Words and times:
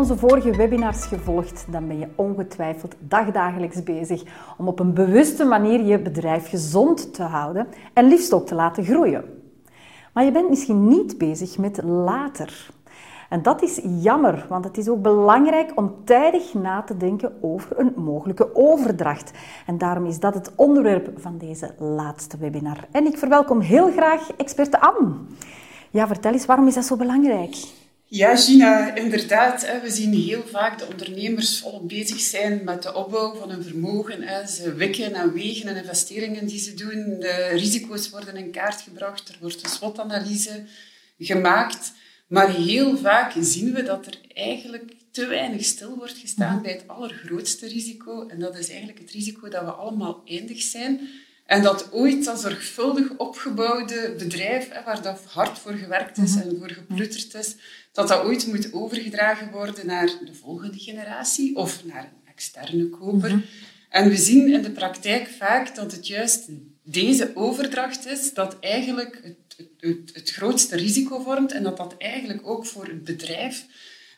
onze 0.00 0.16
vorige 0.16 0.56
webinars 0.56 1.06
gevolgd, 1.06 1.66
dan 1.68 1.86
ben 1.86 1.98
je 1.98 2.08
ongetwijfeld 2.14 2.94
dagdagelijks 2.98 3.82
bezig 3.82 4.22
om 4.56 4.68
op 4.68 4.78
een 4.78 4.94
bewuste 4.94 5.44
manier 5.44 5.82
je 5.82 5.98
bedrijf 5.98 6.48
gezond 6.48 7.14
te 7.14 7.22
houden 7.22 7.66
en 7.92 8.08
liefst 8.08 8.32
ook 8.32 8.46
te 8.46 8.54
laten 8.54 8.84
groeien. 8.84 9.24
Maar 10.12 10.24
je 10.24 10.32
bent 10.32 10.48
misschien 10.48 10.88
niet 10.88 11.18
bezig 11.18 11.58
met 11.58 11.82
later. 11.82 12.70
En 13.28 13.42
dat 13.42 13.62
is 13.62 13.80
jammer, 14.02 14.46
want 14.48 14.64
het 14.64 14.78
is 14.78 14.88
ook 14.88 15.02
belangrijk 15.02 15.72
om 15.74 15.94
tijdig 16.04 16.54
na 16.54 16.82
te 16.82 16.96
denken 16.96 17.32
over 17.40 17.78
een 17.78 17.92
mogelijke 17.96 18.54
overdracht. 18.54 19.32
En 19.66 19.78
daarom 19.78 20.06
is 20.06 20.20
dat 20.20 20.34
het 20.34 20.52
onderwerp 20.54 21.10
van 21.16 21.38
deze 21.38 21.74
laatste 21.78 22.36
webinar. 22.36 22.78
En 22.90 23.06
ik 23.06 23.18
verwelkom 23.18 23.60
heel 23.60 23.90
graag 23.90 24.30
experte 24.36 24.80
Anne. 24.80 25.12
Ja, 25.90 26.06
vertel 26.06 26.32
eens, 26.32 26.46
waarom 26.46 26.66
is 26.66 26.74
dat 26.74 26.84
zo 26.84 26.96
belangrijk? 26.96 27.78
Ja, 28.12 28.36
Gina, 28.36 28.94
inderdaad. 28.94 29.80
We 29.82 29.90
zien 29.90 30.12
heel 30.12 30.42
vaak 30.46 30.78
de 30.78 30.86
ondernemers 30.86 31.58
volop 31.58 31.88
bezig 31.88 32.20
zijn 32.20 32.64
met 32.64 32.82
de 32.82 32.94
opbouw 32.94 33.34
van 33.34 33.50
hun 33.50 33.62
vermogen. 33.62 34.48
Ze 34.48 34.74
wikken 34.74 35.14
en 35.14 35.32
wegen 35.32 35.68
en 35.68 35.76
investeringen 35.76 36.46
die 36.46 36.58
ze 36.58 36.74
doen. 36.74 37.16
De 37.20 37.48
risico's 37.52 38.10
worden 38.10 38.36
in 38.36 38.50
kaart 38.50 38.80
gebracht. 38.80 39.28
Er 39.28 39.36
wordt 39.40 39.62
een 39.62 39.70
SWOT-analyse 39.70 40.62
gemaakt. 41.18 41.92
Maar 42.26 42.54
heel 42.54 42.96
vaak 42.96 43.32
zien 43.40 43.72
we 43.72 43.82
dat 43.82 44.06
er 44.06 44.18
eigenlijk 44.34 44.92
te 45.10 45.26
weinig 45.26 45.64
stil 45.64 45.96
wordt 45.96 46.18
gestaan 46.18 46.54
mhm. 46.54 46.62
bij 46.62 46.72
het 46.72 46.88
allergrootste 46.88 47.66
risico. 47.66 48.28
En 48.28 48.38
dat 48.38 48.58
is 48.58 48.68
eigenlijk 48.68 48.98
het 48.98 49.10
risico 49.10 49.48
dat 49.48 49.64
we 49.64 49.70
allemaal 49.70 50.22
eindig 50.24 50.62
zijn. 50.62 51.08
En 51.50 51.62
dat 51.62 51.92
ooit 51.92 52.24
dat 52.24 52.40
zorgvuldig 52.40 53.16
opgebouwde 53.16 54.14
bedrijf, 54.18 54.68
waar 54.84 55.02
dat 55.02 55.20
hard 55.26 55.58
voor 55.58 55.72
gewerkt 55.72 56.18
is 56.18 56.34
mhm. 56.34 56.48
en 56.48 56.56
voor 56.58 56.70
geplutterd 56.70 57.34
is, 57.34 57.56
dat 57.92 58.08
dat 58.08 58.24
ooit 58.24 58.46
moet 58.46 58.72
overgedragen 58.72 59.50
worden 59.50 59.86
naar 59.86 60.06
de 60.24 60.34
volgende 60.34 60.78
generatie 60.78 61.56
of 61.56 61.84
naar 61.84 62.04
een 62.04 62.28
externe 62.30 62.88
koper. 62.88 63.30
Mhm. 63.30 63.40
En 63.88 64.08
we 64.08 64.16
zien 64.16 64.52
in 64.52 64.62
de 64.62 64.70
praktijk 64.70 65.28
vaak 65.28 65.74
dat 65.74 65.92
het 65.92 66.06
juist 66.06 66.48
deze 66.82 67.30
overdracht 67.34 68.06
is 68.06 68.34
dat 68.34 68.56
eigenlijk 68.60 69.20
het, 69.22 69.68
het, 69.78 70.10
het 70.14 70.30
grootste 70.30 70.76
risico 70.76 71.20
vormt 71.20 71.52
en 71.52 71.62
dat 71.62 71.76
dat 71.76 71.94
eigenlijk 71.98 72.40
ook 72.44 72.66
voor 72.66 72.84
het 72.84 73.04
bedrijf 73.04 73.66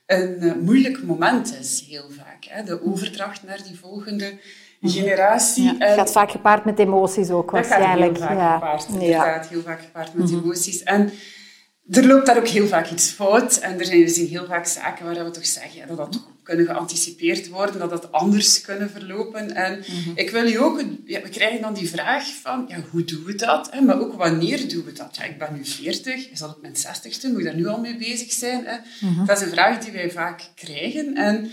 een 0.07 0.37
uh, 0.41 0.55
moeilijk 0.55 1.03
moment 1.03 1.59
is, 1.61 1.85
heel 1.89 2.11
vaak. 2.11 2.45
Hè? 2.49 2.63
De 2.63 2.85
overdracht 2.85 3.43
naar 3.43 3.63
die 3.63 3.79
volgende 3.79 4.39
mhm. 4.81 4.93
generatie. 4.93 5.65
Ja, 5.65 5.75
het 5.79 5.99
gaat 5.99 6.13
vaak 6.13 6.31
gepaard 6.31 6.65
met 6.65 6.79
emoties 6.79 7.31
ook, 7.31 7.51
waarschijnlijk. 7.51 8.19
Dat 8.19 8.23
gaat 8.23 8.29
heel 8.29 8.39
vaak 8.39 8.61
gepaard, 8.61 8.87
inderdaad. 8.89 9.49
Heel 9.49 9.63
vaak 9.63 9.81
gepaard 9.81 10.15
met 10.15 10.31
mhm. 10.31 10.39
emoties. 10.39 10.83
En 10.83 11.11
er 11.91 12.07
loopt 12.07 12.27
daar 12.27 12.39
ook 12.39 12.49
heel 12.49 12.67
vaak 12.67 12.91
iets 12.91 13.11
fout. 13.11 13.57
En 13.57 13.79
er 13.79 13.85
zijn, 13.85 14.03
er 14.03 14.09
zijn 14.09 14.27
heel 14.27 14.47
vaak 14.47 14.67
zaken 14.67 15.05
waar 15.05 15.25
we 15.25 15.31
toch 15.31 15.47
zeggen 15.47 15.81
ja, 15.81 15.87
dat 15.87 15.97
dat 15.97 16.13
toch 16.13 16.27
kunnen 16.43 16.67
geanticipeerd 16.67 17.49
worden, 17.49 17.79
dat 17.79 17.91
dat 17.91 18.13
anders 18.13 18.61
kunnen 18.61 18.91
verlopen. 18.91 19.55
En 19.55 19.79
mhm. 19.79 20.11
ik 20.15 20.31
wil 20.31 20.45
je 20.45 20.59
ook... 20.59 20.83
Ja, 21.05 21.23
we 21.23 21.29
krijgen 21.29 21.61
dan 21.61 21.75
die 21.75 21.89
vraag 21.89 22.25
van, 22.43 22.65
ja, 22.69 22.77
hoe 22.91 23.05
doen 23.05 23.25
we 23.25 23.35
dat? 23.35 23.71
Hè? 23.71 23.81
Maar 23.81 24.01
ook 24.01 24.13
wanneer 24.13 24.69
doen 24.69 24.85
we 24.85 24.93
dat? 24.93 25.17
Ja, 25.17 25.25
ik 25.25 25.39
ben 25.39 25.55
nu 25.55 25.65
40, 25.65 26.31
is 26.31 26.39
dat 26.39 26.57
op 26.57 26.63
mijn 26.63 26.75
60ste? 26.77 27.29
Moet 27.29 27.39
ik 27.39 27.45
daar 27.45 27.57
nu 27.57 27.67
al 27.67 27.81
mee 27.81 27.97
bezig 27.97 28.33
zijn? 28.33 28.65
Hè? 28.67 28.77
Mhm. 29.01 29.25
Dat 29.25 29.37
is 29.41 29.47
een 29.47 29.53
vraag 29.53 29.79
die 29.79 29.93
wij 29.93 30.11
vaak 30.11 30.43
krijgen. 30.55 31.15
En 31.15 31.51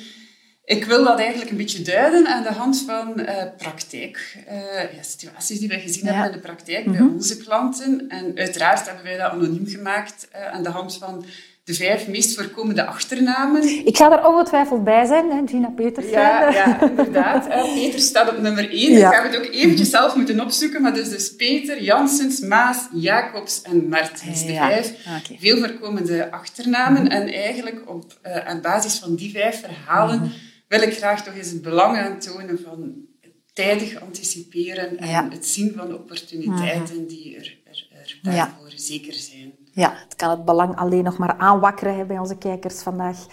ik 0.70 0.86
wil 0.86 1.04
dat 1.04 1.20
eigenlijk 1.20 1.52
een 1.52 1.58
beetje 1.58 1.82
duiden 1.82 2.28
aan 2.28 2.44
de 2.44 2.52
hand 2.52 2.84
van 2.86 3.14
uh, 3.20 3.44
praktijk. 3.58 4.38
Uh, 4.50 4.94
ja, 4.96 5.02
situaties 5.02 5.60
die 5.60 5.68
wij 5.68 5.80
gezien 5.80 6.06
hebben 6.06 6.26
in 6.26 6.32
de 6.32 6.40
praktijk 6.40 6.86
bij 6.86 7.02
mhm. 7.02 7.14
onze 7.14 7.38
klanten. 7.38 8.06
En 8.08 8.32
uiteraard 8.36 8.86
hebben 8.86 9.04
wij 9.04 9.18
dat 9.18 9.32
anoniem 9.32 9.68
gemaakt 9.68 10.28
uh, 10.36 10.52
aan 10.52 10.64
de 10.64 10.70
hand 10.70 10.98
van 10.98 11.26
de 11.64 11.74
vijf 11.74 12.08
meest 12.08 12.36
voorkomende 12.36 12.86
achternamen. 12.86 13.86
Ik 13.86 13.98
ga 13.98 14.12
er 14.12 14.28
ongetwijfeld 14.28 14.84
bij 14.84 15.06
zijn, 15.06 15.32
hè? 15.32 15.42
Gina 15.46 15.70
Peters. 15.70 16.10
Ja, 16.10 16.50
ja 16.50 16.82
inderdaad. 16.90 17.48
Peter 17.48 18.00
staat 18.00 18.30
op 18.30 18.38
nummer 18.38 18.70
één. 18.72 18.92
Ja. 18.92 19.10
Ik 19.10 19.16
ga 19.16 19.24
het 19.24 19.38
ook 19.38 19.54
eventjes 19.54 19.90
zelf 19.90 20.16
moeten 20.16 20.40
opzoeken. 20.40 20.82
Maar 20.82 20.94
dus, 20.94 21.10
dus 21.10 21.36
Peter, 21.36 21.84
Janssens, 21.84 22.40
Maas, 22.40 22.88
Jacobs 22.94 23.62
en 23.62 23.88
Martens. 23.88 24.46
De 24.46 24.54
vijf 24.54 24.94
okay. 25.08 25.38
veel 25.40 25.58
voorkomende 25.58 26.32
achternamen. 26.32 27.08
En 27.08 27.34
eigenlijk 27.34 27.82
op, 27.86 28.20
aan 28.46 28.62
basis 28.62 29.00
van 29.00 29.16
die 29.16 29.32
vijf 29.32 29.60
verhalen... 29.60 30.20
Mhm 30.20 30.48
wil 30.70 30.82
ik 30.82 30.98
graag 30.98 31.24
toch 31.24 31.36
eens 31.36 31.52
het 31.52 31.62
belang 31.62 31.98
aantonen 31.98 32.60
van 32.60 33.08
tijdig 33.54 34.02
anticiperen 34.02 34.98
en 34.98 35.32
het 35.32 35.46
zien 35.46 35.74
van 35.76 35.94
opportuniteiten 35.94 36.96
mhm. 36.96 37.08
die 37.08 37.36
er, 37.36 37.58
er, 37.64 37.88
er 37.92 38.20
daarvoor 38.22 38.72
zeker 38.76 39.14
zijn. 39.14 39.54
Ja, 39.74 39.94
het 40.04 40.16
kan 40.16 40.30
het 40.30 40.46
belang 40.46 40.76
alleen 40.76 41.04
nog 41.04 41.18
maar 41.18 41.38
aanwakkeren 41.38 42.08
bij 42.08 42.18
onze 42.18 42.38
kijkers 42.38 42.82
vandaag. 42.82 43.26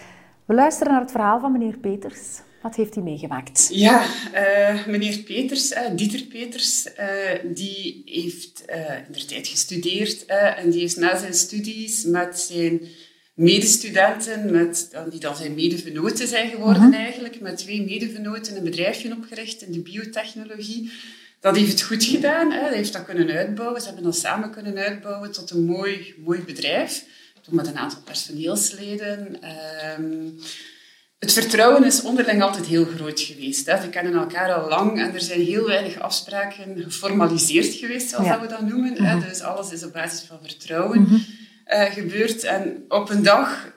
We 0.45 0.53
luisteren 0.53 0.91
naar 0.91 1.01
het 1.01 1.11
verhaal 1.11 1.39
van 1.39 1.51
meneer 1.51 1.77
Peters. 1.77 2.19
Wat 2.61 2.75
heeft 2.75 2.93
hij 2.93 3.03
meegemaakt? 3.03 3.69
Ja, 3.71 4.05
uh, 4.33 4.85
meneer 4.87 5.17
Peters, 5.17 5.71
uh, 5.71 5.79
Dieter 5.95 6.23
Peters, 6.23 6.85
uh, 6.85 7.53
die 7.55 8.01
heeft 8.05 8.65
in 9.07 9.13
de 9.13 9.25
tijd 9.25 9.47
gestudeerd 9.47 10.25
en 10.25 10.69
die 10.69 10.81
is 10.81 10.95
na 10.95 11.17
zijn 11.17 11.33
studies 11.33 12.03
met 12.03 12.39
zijn 12.39 12.81
medestudenten, 13.37 14.51
met, 14.51 14.89
die 15.09 15.19
dan 15.19 15.35
zijn 15.35 15.55
medevenoten 15.55 16.27
zijn 16.27 16.49
geworden 16.49 16.83
mhm. 16.83 16.93
eigenlijk, 16.93 17.39
met 17.39 17.57
twee 17.57 17.83
medevenoten 17.83 18.57
een 18.57 18.63
bedrijfje 18.63 19.11
opgericht 19.11 19.61
in 19.61 19.71
de 19.71 19.79
biotechnologie. 19.79 20.91
Dat 21.39 21.55
heeft 21.55 21.71
het 21.71 21.81
goed 21.81 22.03
gedaan, 22.03 22.51
hè. 22.51 22.61
dat 22.61 22.73
heeft 22.73 22.93
dat 22.93 23.05
kunnen 23.05 23.29
uitbouwen. 23.29 23.79
Ze 23.79 23.85
hebben 23.85 24.03
dat 24.03 24.17
samen 24.17 24.51
kunnen 24.51 24.77
uitbouwen 24.77 25.31
tot 25.31 25.51
een 25.51 25.65
mooi, 25.65 26.15
mooi 26.25 26.41
bedrijf. 26.41 27.05
Toen 27.41 27.55
met 27.55 27.67
een 27.67 27.77
aantal 27.77 27.99
personeelsleden. 28.03 29.39
Um, 29.99 30.39
het 31.19 31.33
vertrouwen 31.33 31.83
is 31.83 32.01
onderling 32.01 32.41
altijd 32.41 32.65
heel 32.65 32.85
groot 32.85 33.19
geweest. 33.19 33.65
Hè. 33.65 33.81
Ze 33.81 33.89
kennen 33.89 34.13
elkaar 34.13 34.53
al 34.53 34.69
lang 34.69 34.99
en 34.99 35.13
er 35.13 35.21
zijn 35.21 35.41
heel 35.41 35.65
weinig 35.65 35.99
afspraken 35.99 36.83
geformaliseerd 36.83 37.73
geweest, 37.73 38.09
zoals 38.09 38.27
dat 38.27 38.41
we 38.41 38.47
dat 38.47 38.61
noemen. 38.61 39.03
hè. 39.03 39.15
Mhm. 39.15 39.27
Dus 39.27 39.41
alles 39.41 39.71
is 39.71 39.83
op 39.83 39.93
basis 39.93 40.21
van 40.21 40.39
vertrouwen. 40.41 41.01
Mhm 41.01 41.15
uh, 41.69 41.83
gebeurt. 41.83 42.43
En 42.43 42.85
op 42.87 43.09
een 43.09 43.23
dag 43.23 43.75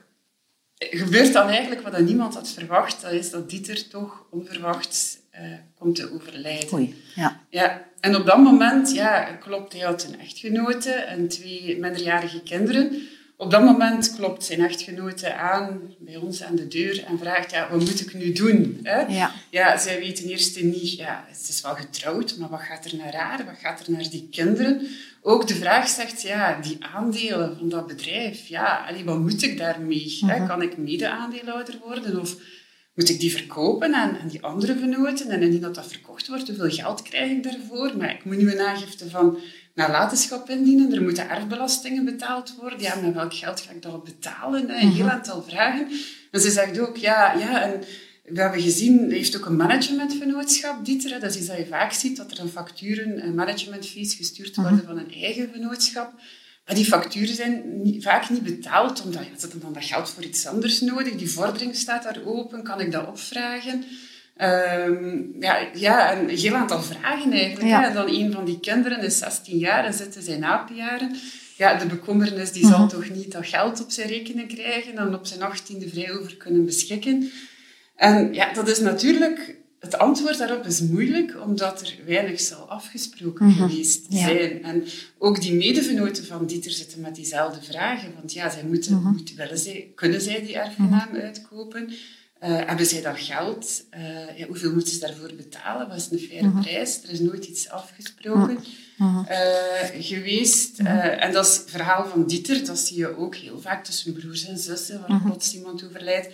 gebeurt 0.78 1.33
dan 1.33 1.49
eigenlijk 1.49 1.81
wat 1.81 2.01
niemand 2.01 2.34
had 2.34 2.49
verwacht. 2.49 3.03
Dat 3.03 3.12
is 3.12 3.31
dat 3.31 3.51
Dieter 3.51 3.89
toch 3.89 4.27
onverwachts 4.31 5.19
uh, 5.34 5.41
komt 5.78 5.97
te 5.97 6.12
overlijden. 6.12 6.75
Oei, 6.75 7.03
ja. 7.15 7.41
ja. 7.50 7.89
En 8.00 8.17
op 8.17 8.27
dat 8.27 8.39
moment, 8.39 8.93
ja, 8.93 9.25
klopt, 9.25 9.73
hij 9.73 9.83
had 9.83 10.05
een 10.05 10.21
echtgenote 10.21 10.91
en 10.91 11.29
twee 11.29 11.79
minderjarige 11.79 12.43
kinderen. 12.43 13.09
Op 13.41 13.51
dat 13.51 13.65
moment 13.65 14.15
klopt 14.17 14.45
zijn 14.45 14.61
echtgenote 14.61 15.34
aan 15.34 15.95
bij 15.99 16.17
ons 16.17 16.43
aan 16.43 16.56
de 16.56 16.69
deur 16.69 17.05
en 17.05 17.19
vraagt, 17.19 17.51
ja, 17.51 17.71
wat 17.71 17.81
moet 17.81 18.01
ik 18.01 18.15
nu 18.15 18.33
doen? 18.33 18.81
Hè? 18.83 19.01
Ja. 19.01 19.33
ja, 19.51 19.78
zij 19.78 19.99
weten 19.99 20.25
eerst 20.25 20.62
niet, 20.62 20.97
ja, 20.97 21.25
het 21.28 21.49
is 21.49 21.61
wel 21.61 21.75
getrouwd, 21.75 22.37
maar 22.39 22.49
wat 22.49 22.61
gaat 22.61 22.84
er 22.84 22.97
naar 22.97 23.15
haar? 23.15 23.45
Wat 23.45 23.59
gaat 23.61 23.87
er 23.87 23.93
naar 23.93 24.11
die 24.11 24.29
kinderen? 24.31 24.89
Ook 25.23 25.49
de 25.49 25.55
vraag 25.55 25.89
zegt, 25.89 26.23
ja, 26.23 26.61
die 26.61 26.77
aandelen 26.95 27.56
van 27.59 27.69
dat 27.69 27.87
bedrijf, 27.87 28.47
ja, 28.47 28.87
allee, 28.89 29.05
wat 29.05 29.19
moet 29.19 29.43
ik 29.43 29.59
daarmee? 29.59 30.19
hè? 30.27 30.37
Mhm. 30.37 30.47
Kan 30.47 30.62
ik 30.62 30.77
mede-aandeelhouder 30.77 31.79
worden 31.84 32.21
of 32.21 32.37
moet 32.95 33.09
ik 33.09 33.21
die 33.21 33.33
verkopen 33.33 33.95
aan, 33.95 34.19
aan 34.19 34.29
die 34.29 34.43
andere 34.43 34.77
venoten? 34.79 35.31
En 35.31 35.43
indien 35.43 35.61
dat 35.61 35.75
dat 35.75 35.87
verkocht 35.87 36.29
wordt, 36.29 36.47
hoeveel 36.47 36.71
geld 36.71 37.03
krijg 37.03 37.31
ik 37.31 37.43
daarvoor? 37.43 37.97
Maar 37.97 38.11
ik 38.11 38.25
moet 38.25 38.37
nu 38.37 38.53
een 38.53 38.61
aangifte 38.61 39.11
van 39.11 39.39
nalatenschap 39.75 40.50
indienen, 40.50 40.94
er 40.94 41.03
moeten 41.03 41.28
erfbelastingen 41.28 42.04
betaald 42.04 42.54
worden. 42.60 42.81
Ja, 42.81 42.94
met 42.94 43.14
welk 43.14 43.34
geld 43.34 43.60
ga 43.60 43.72
ik 43.72 43.82
dat 43.82 44.04
betalen? 44.04 44.70
Een 44.70 44.92
heel 44.92 45.04
mhm. 45.04 45.14
aantal 45.14 45.42
vragen. 45.42 45.88
En 46.31 46.41
ze 46.41 46.50
zegt 46.50 46.78
ook, 46.78 46.97
ja, 46.97 47.32
ja, 47.32 47.62
en 47.62 47.81
we 48.25 48.41
hebben 48.41 48.60
gezien, 48.60 49.10
heeft 49.10 49.36
ook 49.36 49.47
een 49.47 49.56
managementvennootschap, 49.56 50.84
Dieter. 50.84 51.20
Dat 51.20 51.31
is 51.31 51.36
iets 51.36 51.47
dat 51.47 51.56
je 51.56 51.66
vaak 51.66 51.92
ziet, 51.92 52.16
dat 52.16 52.31
er 52.31 52.36
dan 52.36 52.48
facturen 52.48 53.19
en 53.19 53.34
managementfees 53.34 54.14
gestuurd 54.14 54.56
worden 54.56 54.75
mhm. 54.75 54.87
van 54.87 54.99
een 54.99 55.12
eigen 55.12 55.50
vennootschap. 55.52 56.12
Maar 56.66 56.75
die 56.75 56.84
facturen 56.84 57.34
zijn 57.34 57.62
vaak 58.00 58.31
niet 58.31 58.43
betaald, 58.43 59.02
omdat 59.02 59.25
ja, 59.25 59.31
hebben 59.38 59.61
dan 59.61 59.73
dat 59.73 59.84
geld 59.84 60.11
voor 60.11 60.25
iets 60.25 60.46
anders 60.46 60.81
nodig. 60.81 61.14
Die 61.14 61.31
vordering 61.31 61.76
staat 61.76 62.02
daar 62.02 62.19
open, 62.25 62.62
kan 62.62 62.81
ik 62.81 62.93
dat 62.93 63.06
opvragen? 63.06 63.84
Um, 64.42 65.37
ja, 65.40 65.69
ja, 65.75 66.19
een 66.19 66.28
heel 66.28 66.54
aantal 66.54 66.82
vragen 66.82 67.32
eigenlijk. 67.32 67.70
Hè? 67.70 67.84
En 67.87 67.94
dan 67.94 68.08
een 68.08 68.32
van 68.32 68.44
die 68.44 68.60
kinderen 68.60 69.00
is 69.00 69.19
16 69.19 69.58
jaar 69.58 69.84
en 69.84 69.94
zitten 69.94 70.22
zijn 70.22 70.44
apenjaren. 70.44 71.16
Ja, 71.56 71.75
de 71.75 71.87
bekommernis 71.87 72.52
die 72.52 72.66
zal 72.66 72.78
mhm. 72.78 72.88
toch 72.88 73.10
niet 73.10 73.32
dat 73.32 73.46
geld 73.46 73.82
op 73.82 73.90
zijn 73.90 74.08
rekening 74.08 74.54
krijgen 74.54 74.96
en 74.96 75.14
op 75.14 75.26
zijn 75.26 75.40
18e 75.40 75.90
vrij 75.90 76.12
over 76.12 76.37
kunnen 76.37 76.64
beschikken. 76.64 77.31
En 77.96 78.34
ja, 78.34 78.52
dat 78.52 78.69
is 78.69 78.78
natuurlijk... 78.78 79.58
Het 79.81 79.98
antwoord 79.98 80.38
daarop 80.38 80.66
is 80.66 80.81
moeilijk, 80.81 81.37
omdat 81.44 81.81
er 81.81 81.94
weinig 82.06 82.40
zal 82.40 82.69
afgesproken 82.69 83.46
mhm. 83.46 83.56
geweest 83.56 84.06
zijn. 84.08 84.62
En 84.62 84.84
ook 85.19 85.40
die 85.40 85.54
medevenoten 85.54 86.26
van 86.26 86.46
Dieter 86.46 86.70
zitten 86.70 87.00
met 87.00 87.14
diezelfde 87.14 87.62
vragen. 87.62 88.12
Want 88.14 88.32
ja, 88.32 88.50
zij 88.50 88.64
moeten, 88.64 88.94
mhm. 88.94 89.12
moeten 89.12 89.37
willen 89.37 89.58
zij, 89.58 89.90
kunnen 89.94 90.20
zij 90.20 90.42
die 90.42 90.58
erfgenaam 90.58 91.08
uitkopen? 91.14 91.92
Uh, 92.42 92.48
hebben 92.48 92.87
zij 92.87 93.02
dat 93.02 93.19
geld? 93.19 93.84
Uh, 93.94 94.38
ja, 94.38 94.46
hoeveel 94.46 94.72
moeten 94.72 94.92
ze 94.92 94.98
daarvoor 94.98 95.32
betalen? 95.37 95.88
Wat 95.88 95.96
is 95.96 96.08
een 96.10 96.19
faire 96.19 96.46
mhm. 96.46 96.60
prijs? 96.60 97.02
Er 97.02 97.10
is 97.10 97.20
nooit 97.20 97.44
iets 97.44 97.69
afgesproken 97.69 98.58
uh, 99.00 99.20
geweest. 100.00 100.78
en 100.78 101.32
dat 101.32 101.46
is 101.46 101.56
het 101.56 101.70
verhaal 101.70 102.06
van 102.06 102.26
Dieter. 102.26 102.64
Dat 102.64 102.78
zie 102.78 102.98
je 102.98 103.16
ook 103.16 103.34
heel 103.34 103.60
vaak 103.60 103.84
tussen 103.84 104.12
broers 104.12 104.46
en 104.46 104.58
zussen, 104.58 105.04
waar 105.08 105.20
plots 105.22 105.54
iemand 105.54 105.84
overlijdt. 105.84 106.28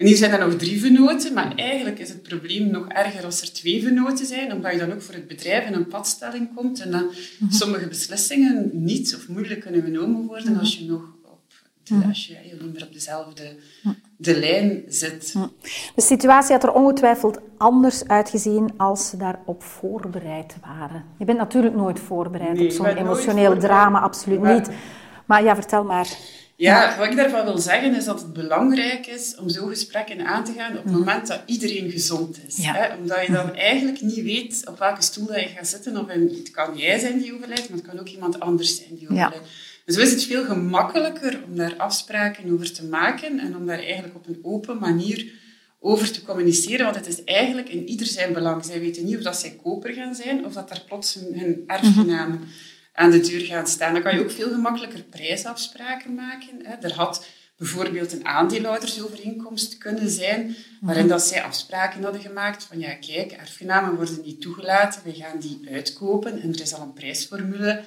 En 0.00 0.06
hier 0.06 0.16
zijn 0.16 0.30
er 0.30 0.38
nog 0.38 0.56
drie 0.56 0.80
venoten, 0.80 1.32
maar 1.32 1.54
eigenlijk 1.54 1.98
is 1.98 2.08
het 2.08 2.22
probleem 2.22 2.70
nog 2.70 2.88
erger 2.88 3.24
als 3.24 3.40
er 3.40 3.52
twee 3.52 3.82
venoten 3.82 4.26
zijn, 4.26 4.52
omdat 4.52 4.72
je 4.72 4.78
dan 4.78 4.92
ook 4.92 5.02
voor 5.02 5.14
het 5.14 5.28
bedrijf 5.28 5.66
in 5.66 5.72
een 5.72 5.88
padstelling 5.88 6.54
komt 6.54 6.80
en 6.80 6.90
dan 6.90 7.10
mhm. 7.38 7.52
sommige 7.52 7.86
beslissingen 7.86 8.70
niet 8.72 9.14
of 9.14 9.28
moeilijk 9.28 9.60
kunnen 9.60 9.82
genomen 9.82 10.26
worden 10.26 10.58
als 10.58 10.78
je 10.78 10.84
nog 10.84 11.02
op 11.22 11.42
de, 11.82 11.94
mhm. 11.94 12.08
als 12.08 12.26
je 12.26 12.36
niet 12.44 12.72
meer 12.72 12.82
op 12.82 12.92
dezelfde 12.92 13.56
de 14.20 14.38
lijn 14.38 14.82
zit. 14.88 15.34
De 15.94 16.02
situatie 16.02 16.52
had 16.52 16.62
er 16.62 16.72
ongetwijfeld 16.72 17.38
anders 17.56 18.08
uitgezien 18.08 18.70
als 18.76 19.08
ze 19.08 19.16
daarop 19.16 19.62
voorbereid 19.62 20.56
waren. 20.62 21.04
Je 21.18 21.24
bent 21.24 21.38
natuurlijk 21.38 21.74
nooit 21.74 22.00
voorbereid 22.00 22.60
op 22.60 22.70
zo'n 22.70 22.86
emotioneel 22.86 23.58
drama, 23.58 24.00
absoluut 24.00 24.42
niet. 24.42 24.70
Maar 25.26 25.42
ja, 25.42 25.54
vertel 25.54 25.84
maar. 25.84 26.08
Ja, 26.56 26.98
wat 26.98 27.06
ik 27.06 27.16
daarvan 27.16 27.44
wil 27.44 27.58
zeggen 27.58 27.94
is 27.94 28.04
dat 28.04 28.20
het 28.20 28.32
belangrijk 28.32 29.06
is 29.06 29.36
om 29.36 29.48
zo'n 29.48 29.68
gesprekken 29.68 30.26
aan 30.26 30.44
te 30.44 30.52
gaan 30.56 30.70
op 30.70 30.76
het 30.76 30.92
mhm. 30.92 30.98
moment 30.98 31.26
dat 31.26 31.42
iedereen 31.46 31.90
gezond 31.90 32.38
is. 32.46 32.56
Hè? 32.64 32.94
Omdat 32.96 33.26
je 33.26 33.32
dan 33.32 33.46
mhm. 33.46 33.54
eigenlijk 33.54 34.00
niet 34.00 34.22
weet 34.22 34.62
op 34.68 34.78
welke 34.78 35.02
stoel 35.02 35.26
dat 35.26 35.40
je 35.40 35.48
gaat 35.48 35.66
zitten. 35.66 35.96
Of 35.96 36.06
het 36.06 36.50
kan 36.50 36.76
jij 36.76 36.98
zijn 36.98 37.18
die 37.18 37.34
overlijdt, 37.34 37.68
maar 37.68 37.78
het 37.78 37.86
kan 37.86 37.98
ook 38.00 38.08
iemand 38.08 38.40
anders 38.40 38.76
zijn 38.76 38.94
die 38.94 39.08
overlijdt. 39.10 39.48
Zo 39.86 40.00
is 40.00 40.10
het 40.10 40.24
veel 40.24 40.44
gemakkelijker 40.44 41.42
om 41.44 41.56
daar 41.56 41.74
afspraken 41.76 42.52
over 42.52 42.72
te 42.72 42.84
maken 42.84 43.38
en 43.38 43.56
om 43.56 43.66
daar 43.66 43.82
eigenlijk 43.82 44.14
op 44.14 44.26
een 44.26 44.40
open 44.42 44.78
manier 44.78 45.32
over 45.80 46.12
te 46.12 46.22
communiceren. 46.22 46.84
Want 46.84 46.96
het 46.96 47.06
is 47.06 47.24
eigenlijk 47.24 47.68
in 47.68 47.88
ieder 47.88 48.06
zijn 48.06 48.32
belang. 48.32 48.64
Zij 48.64 48.80
weten 48.80 49.04
niet 49.04 49.16
of 49.16 49.22
dat 49.22 49.36
zij 49.36 49.58
koper 49.62 49.92
gaan 49.92 50.14
zijn 50.14 50.44
of 50.44 50.52
dat 50.52 50.68
daar 50.68 50.84
plots 50.88 51.14
hun, 51.14 51.38
hun 51.38 51.64
erfgenaam 51.66 52.30
mhm 52.30 52.42
aan 53.00 53.10
de 53.10 53.20
deur 53.20 53.40
gaan 53.40 53.66
staan. 53.66 53.92
Dan 53.92 54.02
kan 54.02 54.14
je 54.14 54.22
ook 54.22 54.30
veel 54.30 54.50
gemakkelijker 54.50 55.02
prijsafspraken 55.02 56.14
maken. 56.14 56.82
Er 56.82 56.94
had 56.94 57.26
bijvoorbeeld 57.56 58.12
een 58.12 58.26
aandeelhoudersovereenkomst 58.26 59.78
kunnen 59.78 60.10
zijn, 60.10 60.56
waarin 60.80 61.08
dat 61.08 61.22
zij 61.22 61.42
afspraken 61.42 62.02
hadden 62.02 62.20
gemaakt 62.20 62.64
van 62.64 62.78
ja, 62.78 62.94
kijk, 62.94 63.32
erfgenamen 63.32 63.94
worden 63.94 64.20
niet 64.24 64.40
toegelaten, 64.40 65.02
we 65.04 65.12
gaan 65.12 65.38
die 65.38 65.60
uitkopen 65.70 66.40
en 66.40 66.52
er 66.52 66.60
is 66.60 66.74
al 66.74 66.82
een 66.82 66.92
prijsformule 66.92 67.84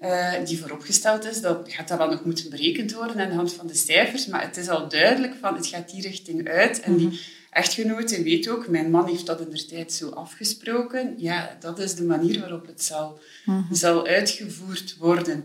uh, 0.00 0.32
die 0.44 0.60
vooropgesteld 0.60 1.24
is. 1.24 1.40
Dat 1.40 1.72
gaat 1.72 1.88
dan 1.88 1.98
wel 1.98 2.10
nog 2.10 2.24
moeten 2.24 2.50
berekend 2.50 2.92
worden 2.92 3.20
aan 3.20 3.28
de 3.28 3.34
hand 3.34 3.52
van 3.52 3.66
de 3.66 3.74
cijfers, 3.74 4.26
maar 4.26 4.42
het 4.42 4.56
is 4.56 4.68
al 4.68 4.88
duidelijk 4.88 5.34
van 5.40 5.54
het 5.54 5.66
gaat 5.66 5.90
die 5.90 6.02
richting 6.02 6.48
uit 6.48 6.80
en 6.80 6.96
die 6.96 7.06
mhm 7.06 7.16
echtgenote 7.58 8.22
weet 8.22 8.48
ook, 8.48 8.68
mijn 8.68 8.90
man 8.90 9.06
heeft 9.06 9.26
dat 9.26 9.40
in 9.40 9.50
de 9.50 9.64
tijd 9.64 9.92
zo 9.92 10.08
afgesproken. 10.08 11.14
Ja, 11.16 11.56
dat 11.60 11.78
is 11.78 11.94
de 11.94 12.04
manier 12.04 12.40
waarop 12.40 12.66
het 12.66 12.82
zal, 12.82 13.18
mhm. 13.44 13.74
zal 13.74 14.06
uitgevoerd 14.06 14.96
worden. 14.98 15.44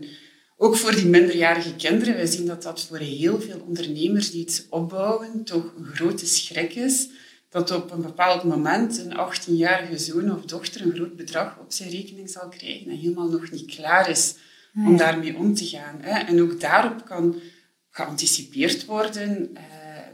Ook 0.56 0.76
voor 0.76 0.94
die 0.94 1.06
minderjarige 1.06 1.74
kinderen. 1.74 2.14
Wij 2.14 2.26
zien 2.26 2.46
dat 2.46 2.62
dat 2.62 2.82
voor 2.82 2.98
heel 2.98 3.40
veel 3.40 3.62
ondernemers 3.66 4.30
die 4.30 4.40
iets 4.40 4.64
opbouwen 4.68 5.44
toch 5.44 5.72
een 5.76 5.84
grote 5.84 6.26
schrik 6.26 6.74
is. 6.74 7.08
Dat 7.48 7.70
op 7.70 7.90
een 7.90 8.02
bepaald 8.02 8.44
moment 8.44 8.98
een 8.98 9.12
18-jarige 9.12 9.98
zoon 9.98 10.32
of 10.32 10.44
dochter 10.44 10.80
een 10.82 10.94
groot 10.94 11.16
bedrag 11.16 11.58
op 11.58 11.72
zijn 11.72 11.90
rekening 11.90 12.30
zal 12.30 12.48
krijgen 12.48 12.90
en 12.90 12.96
helemaal 12.96 13.28
nog 13.28 13.50
niet 13.50 13.74
klaar 13.74 14.10
is 14.10 14.34
om 14.74 14.96
daarmee 14.96 15.36
om 15.36 15.54
te 15.54 15.66
gaan. 15.66 16.00
En 16.00 16.42
ook 16.42 16.60
daarop 16.60 17.04
kan 17.04 17.40
geanticipeerd 17.90 18.84
worden. 18.84 19.50
Eh, 19.54 19.62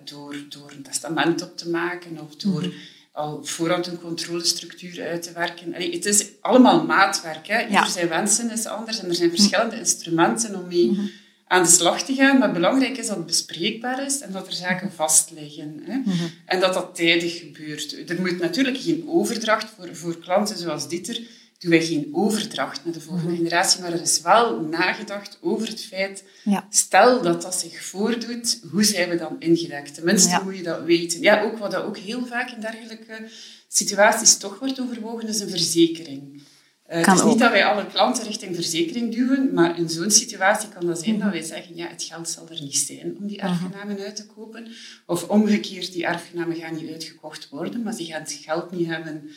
door, 0.04 0.36
door 0.48 0.70
een 0.76 0.82
testament 0.82 1.42
op 1.42 1.56
te 1.56 1.68
maken 1.68 2.18
of 2.20 2.36
door 2.36 2.60
mhm. 2.60 2.70
al 3.12 3.44
voorhand 3.44 3.86
een 3.86 4.00
controlestructuur 4.00 5.08
uit 5.08 5.22
te 5.22 5.32
werken. 5.32 5.74
het 5.74 6.06
is 6.06 6.26
allemaal 6.40 6.84
maatwerk. 6.84 7.46
Hè. 7.46 7.66
Ieder 7.66 7.86
zijn 7.86 8.08
wensen 8.08 8.50
is 8.50 8.66
anders 8.66 9.00
en 9.00 9.08
er 9.08 9.14
zijn 9.14 9.30
verschillende 9.30 9.78
instrumenten 9.78 10.54
om 10.54 10.68
mee 10.68 10.90
mhm. 10.90 11.06
aan 11.46 11.62
de 11.62 11.68
slag 11.68 12.02
te 12.02 12.14
gaan. 12.14 12.38
Maar 12.38 12.52
belangrijk 12.52 12.96
is 12.96 13.06
dat 13.06 13.16
het 13.16 13.26
bespreekbaar 13.26 14.04
is 14.04 14.20
en 14.20 14.32
dat 14.32 14.46
er 14.46 14.52
zaken 14.52 14.86
mhm. 14.86 14.96
vastliggen. 14.96 15.80
Hè. 15.84 16.12
En 16.44 16.60
dat 16.60 16.74
dat 16.74 16.94
tijdig 16.94 17.38
gebeurt. 17.38 18.10
Er 18.10 18.20
moet 18.20 18.38
natuurlijk 18.38 18.78
geen 18.78 19.04
overdracht 19.08 19.70
voor, 19.76 19.96
voor 19.96 20.18
klanten 20.18 20.58
zoals 20.58 20.88
Dieter 20.88 21.20
doen 21.60 21.70
wij 21.70 21.82
geen 21.82 22.08
overdracht 22.12 22.84
naar 22.84 22.92
de 22.92 23.00
volgende 23.00 23.30
mhm. 23.30 23.36
generatie, 23.36 23.80
maar 23.80 23.92
er 23.92 24.00
is 24.00 24.20
wel 24.20 24.60
nagedacht 24.60 25.38
over 25.40 25.68
het 25.68 25.84
feit, 25.84 26.24
stel 26.70 27.22
dat 27.22 27.42
dat 27.42 27.54
zich 27.54 27.84
voordoet, 27.84 28.60
hoe 28.70 28.84
zijn 28.84 29.08
we 29.08 29.16
dan 29.16 29.36
ingedekt? 29.38 29.94
Tenminste, 29.94 30.30
ja. 30.30 30.42
moet 30.42 30.56
je 30.56 30.62
dat 30.62 30.82
weten. 30.82 31.20
Ja, 31.20 31.42
ook 31.42 31.58
wat 31.58 31.70
dat 31.70 31.84
ook 31.84 31.96
heel 31.96 32.26
vaak 32.26 32.50
in 32.50 32.60
dergelijke 32.60 33.28
situaties 33.68 34.36
toch 34.36 34.58
wordt 34.58 34.80
overwogen, 34.80 35.28
is 35.28 35.40
een 35.40 35.48
verzekering. 35.48 36.42
Uh, 36.90 37.06
het 37.06 37.16
is 37.16 37.24
niet 37.24 37.38
dat 37.38 37.50
wij 37.50 37.64
alle 37.64 37.86
klanten 37.86 38.24
richting 38.24 38.54
verzekering 38.54 39.14
duwen, 39.14 39.54
maar 39.54 39.78
in 39.78 39.88
zo'n 39.88 40.10
situatie 40.10 40.68
kan 40.68 40.86
dat 40.86 41.02
zijn 41.02 41.14
mhm. 41.14 41.24
dat 41.24 41.32
wij 41.32 41.42
zeggen, 41.42 41.76
ja, 41.76 41.86
het 41.88 42.02
geld 42.02 42.28
zal 42.28 42.48
er 42.48 42.60
niet 42.60 42.76
zijn 42.76 43.16
om 43.18 43.26
die 43.26 43.36
mhm. 43.36 43.46
erfgenamen 43.46 43.98
uit 43.98 44.16
te 44.16 44.26
kopen. 44.26 44.66
Of 45.06 45.28
omgekeerd, 45.28 45.92
die 45.92 46.04
erfgenamen 46.04 46.56
gaan 46.56 46.74
niet 46.74 46.90
uitgekocht 46.90 47.48
worden, 47.48 47.82
maar 47.82 47.92
ze 47.92 48.04
gaan 48.04 48.20
het 48.20 48.40
geld 48.44 48.70
niet 48.70 48.86
hebben 48.86 49.30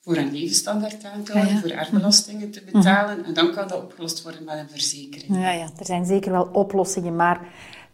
voor 0.00 0.16
een 0.16 0.32
levensstandaard 0.32 1.04
aan 1.04 1.22
te 1.22 1.32
houden, 1.32 1.58
voor 1.58 1.70
erfbelastingen 1.70 2.50
te 2.50 2.62
betalen. 2.72 3.24
En 3.24 3.34
dan 3.34 3.52
kan 3.52 3.68
dat 3.68 3.82
opgelost 3.82 4.22
worden 4.22 4.44
met 4.44 4.58
een 4.58 4.68
verzekering. 4.70 5.36
Ja, 5.36 5.50
ja, 5.50 5.68
er 5.78 5.84
zijn 5.84 6.04
zeker 6.04 6.32
wel 6.32 6.48
oplossingen, 6.52 7.16
maar 7.16 7.40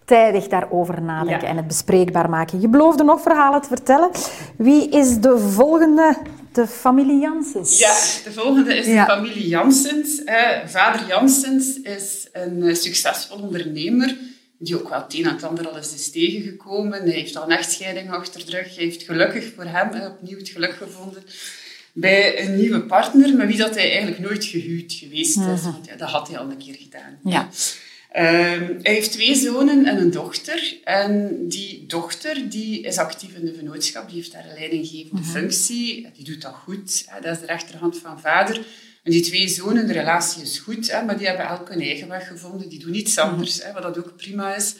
tijdig 0.04 0.46
daarover 0.46 1.02
nadenken 1.02 1.48
en 1.48 1.56
het 1.56 1.66
bespreekbaar 1.66 2.30
maken. 2.30 2.60
Je 2.60 2.68
beloofde 2.68 3.04
nog 3.04 3.20
verhalen 3.20 3.62
te 3.62 3.68
vertellen. 3.68 4.10
Wie 4.56 4.88
is 4.88 5.20
de 5.20 5.38
volgende? 5.38 6.16
De 6.52 6.66
familie 6.66 7.20
Janssens. 7.20 7.78
Ja, 7.78 7.94
de 8.24 8.32
volgende 8.32 8.76
is 8.76 8.84
de 8.84 9.04
familie 9.06 9.48
Janssens. 9.48 10.22
vader 10.66 11.06
Janssens 11.06 11.80
is 11.80 12.28
een 12.32 12.62
eh, 12.62 12.74
succesvol 12.74 13.38
ondernemer 13.38 14.16
die 14.58 14.80
ook 14.80 14.88
wel 14.88 15.02
het 15.02 15.14
een 15.14 15.24
en 15.24 15.34
het 15.34 15.44
ander 15.44 15.68
al 15.68 15.76
eens 15.76 15.94
is 15.94 16.10
tegengekomen. 16.10 17.02
Hij 17.02 17.10
heeft 17.10 17.36
al 17.36 17.42
een 17.42 17.56
echtscheiding 17.56 18.10
achter 18.10 18.46
de 18.46 18.50
rug. 18.50 18.74
Hij 18.74 18.84
heeft 18.84 19.02
gelukkig 19.02 19.52
voor 19.54 19.64
hem 19.64 20.02
opnieuw 20.02 20.38
het 20.38 20.48
geluk 20.48 20.72
gevonden 20.72 21.22
bij 21.98 22.44
een 22.44 22.56
nieuwe 22.56 22.80
partner, 22.80 23.34
met 23.34 23.46
wie 23.46 23.56
dat 23.56 23.74
hij 23.74 23.90
eigenlijk 23.90 24.18
nooit 24.18 24.44
gehuwd 24.44 24.92
geweest 24.92 25.36
is. 25.36 25.62
Mhm. 25.62 25.62
Want 25.62 25.86
ja, 25.86 25.96
dat 25.96 26.10
had 26.10 26.28
hij 26.28 26.38
al 26.38 26.50
een 26.50 26.58
keer 26.58 26.74
gedaan. 26.78 27.18
Ja. 27.24 27.42
Um, 27.42 28.78
hij 28.82 28.92
heeft 28.94 29.12
twee 29.12 29.34
zonen 29.34 29.86
en 29.86 29.96
een 29.98 30.10
dochter. 30.10 30.76
En 30.84 31.38
die 31.48 31.84
dochter 31.86 32.48
die 32.50 32.80
is 32.82 32.98
actief 32.98 33.34
in 33.34 33.44
de 33.44 33.54
vennootschap, 33.54 34.06
die 34.08 34.16
heeft 34.16 34.32
daar 34.32 34.48
een 34.48 34.58
leidinggevende 34.58 35.22
mm 35.22 35.28
functie. 35.28 36.08
Die 36.16 36.24
doet 36.24 36.42
dat 36.42 36.54
goed. 36.54 37.06
Dat 37.22 37.34
is 37.34 37.40
de 37.40 37.46
rechterhand 37.46 37.98
van 37.98 38.20
vader. 38.20 38.56
En 39.02 39.12
die 39.12 39.22
twee 39.22 39.48
zonen, 39.48 39.86
de 39.86 39.92
relatie 39.92 40.42
is 40.42 40.58
goed, 40.58 41.02
maar 41.06 41.18
die 41.18 41.26
hebben 41.26 41.46
elk 41.46 41.68
hun 41.68 41.80
eigen 41.80 42.08
weg 42.08 42.28
gevonden. 42.28 42.68
Die 42.68 42.78
doen 42.78 42.94
iets 42.94 43.16
mhm. 43.16 43.28
anders, 43.28 43.62
wat 43.72 43.82
dat 43.82 43.98
ook 43.98 44.16
prima 44.16 44.54
is. 44.54 44.74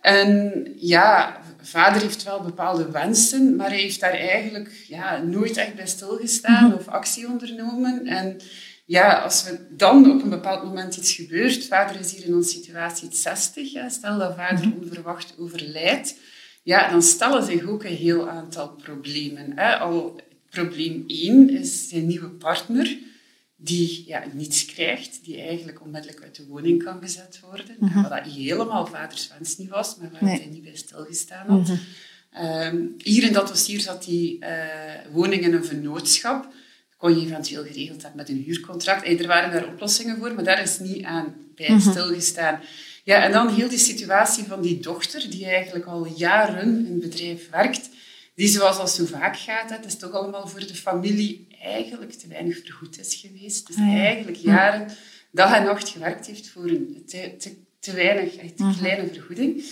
En 0.00 0.64
ja, 0.76 1.40
vader 1.60 2.02
heeft 2.02 2.22
wel 2.22 2.40
bepaalde 2.40 2.90
wensen, 2.90 3.56
maar 3.56 3.68
hij 3.68 3.78
heeft 3.78 4.00
daar 4.00 4.12
eigenlijk 4.12 4.84
ja, 4.88 5.22
nooit 5.22 5.56
echt 5.56 5.74
bij 5.74 5.86
stilgestaan 5.86 6.66
mhm. 6.68 6.76
of 6.76 6.88
actie 6.88 7.28
ondernomen. 7.28 8.06
En 8.06 8.36
ja, 8.84 9.18
als 9.18 9.46
er 9.46 9.60
dan 9.70 10.10
op 10.10 10.22
een 10.22 10.30
bepaald 10.30 10.64
moment 10.64 10.96
iets 10.96 11.12
gebeurt, 11.12 11.66
vader 11.66 12.00
is 12.00 12.14
hier 12.14 12.26
in 12.26 12.34
onze 12.34 12.48
situatie 12.48 13.08
60, 13.12 13.72
ja, 13.72 13.88
stel 13.88 14.18
dat 14.18 14.34
vader 14.36 14.66
mhm. 14.66 14.78
onverwacht 14.78 15.34
overlijdt, 15.38 16.14
ja, 16.62 16.90
dan 16.90 17.02
stellen 17.02 17.44
zich 17.44 17.66
ook 17.66 17.84
een 17.84 17.96
heel 17.96 18.28
aantal 18.28 18.68
problemen. 18.68 19.52
Hè. 19.54 19.76
Al 19.76 20.20
probleem 20.50 21.04
1 21.06 21.50
is 21.50 21.88
zijn 21.88 22.06
nieuwe 22.06 22.28
partner 22.28 22.98
die 23.60 24.04
ja, 24.06 24.24
niets 24.32 24.64
krijgt, 24.64 25.24
die 25.24 25.40
eigenlijk 25.40 25.80
onmiddellijk 25.80 26.22
uit 26.22 26.36
de 26.36 26.46
woning 26.46 26.84
kan 26.84 27.00
gezet 27.00 27.40
worden. 27.40 27.76
Mhm. 27.78 28.02
Wat 28.02 28.10
dat 28.10 28.32
helemaal 28.32 28.86
vaders 28.86 29.28
wens 29.28 29.56
niet 29.56 29.68
was, 29.68 29.96
maar 29.96 30.10
waar 30.10 30.20
hij 30.20 30.48
niet 30.50 30.62
bij 30.62 30.76
stilgestaan 30.76 31.48
had. 31.48 31.68
Mm 31.68 31.78
hier 32.98 33.22
in 33.22 33.32
dat 33.32 33.48
dossier 33.48 33.80
zat 33.80 34.04
die 34.04 34.38
uh, 34.40 34.48
woning 35.12 35.42
in 35.42 35.54
een 35.54 35.64
vennootschap. 35.64 36.52
kon 36.96 37.18
je 37.18 37.26
eventueel 37.26 37.64
geregeld 37.64 38.02
hebben 38.02 38.16
met 38.20 38.28
een 38.28 38.42
huurcontract. 38.42 39.06
er 39.06 39.26
waren 39.26 39.50
daar 39.52 39.66
oplossingen 39.66 40.18
voor, 40.18 40.34
maar 40.34 40.44
daar 40.44 40.62
is 40.62 40.78
niet 40.78 41.04
aan 41.04 41.34
bij 41.54 41.70
mhm. 41.70 41.90
stilgestaan. 41.90 42.60
Ja, 43.04 43.22
en 43.22 43.32
dan 43.32 43.54
heel 43.54 43.68
die 43.68 43.78
situatie 43.78 44.44
van 44.44 44.62
die 44.62 44.80
dochter, 44.80 45.30
die 45.30 45.46
eigenlijk 45.46 45.84
al 45.84 46.06
jaren 46.06 46.86
in 46.86 47.00
het 47.00 47.10
bedrijf 47.10 47.50
werkt, 47.50 47.88
die 48.34 48.48
zoals 48.48 48.76
dat 48.76 48.90
zo 48.90 49.04
vaak 49.04 49.36
gaat, 49.36 49.70
het 49.70 49.84
is 49.84 49.96
toch 49.96 50.12
allemaal 50.12 50.48
voor 50.48 50.60
de 50.60 50.74
familie 50.74 51.46
eigenlijk 51.62 52.12
te 52.12 52.28
weinig 52.28 52.58
vergoed 52.64 52.98
is 52.98 53.14
geweest. 53.14 53.66
Dus 53.66 53.76
ah, 53.76 53.94
eigenlijk 53.94 54.36
jaren 54.36 54.88
dag 55.30 55.54
en 55.54 55.64
nacht 55.64 55.88
gewerkt 55.88 56.26
heeft 56.26 56.48
voor 56.48 56.64
een 56.64 57.02
te, 57.06 57.36
te, 57.38 57.50
te 57.80 57.92
weinig, 57.92 58.32
te 58.32 58.62
mhm. 58.62 58.78
kleine 58.78 59.08
vergoeding. 59.12 59.64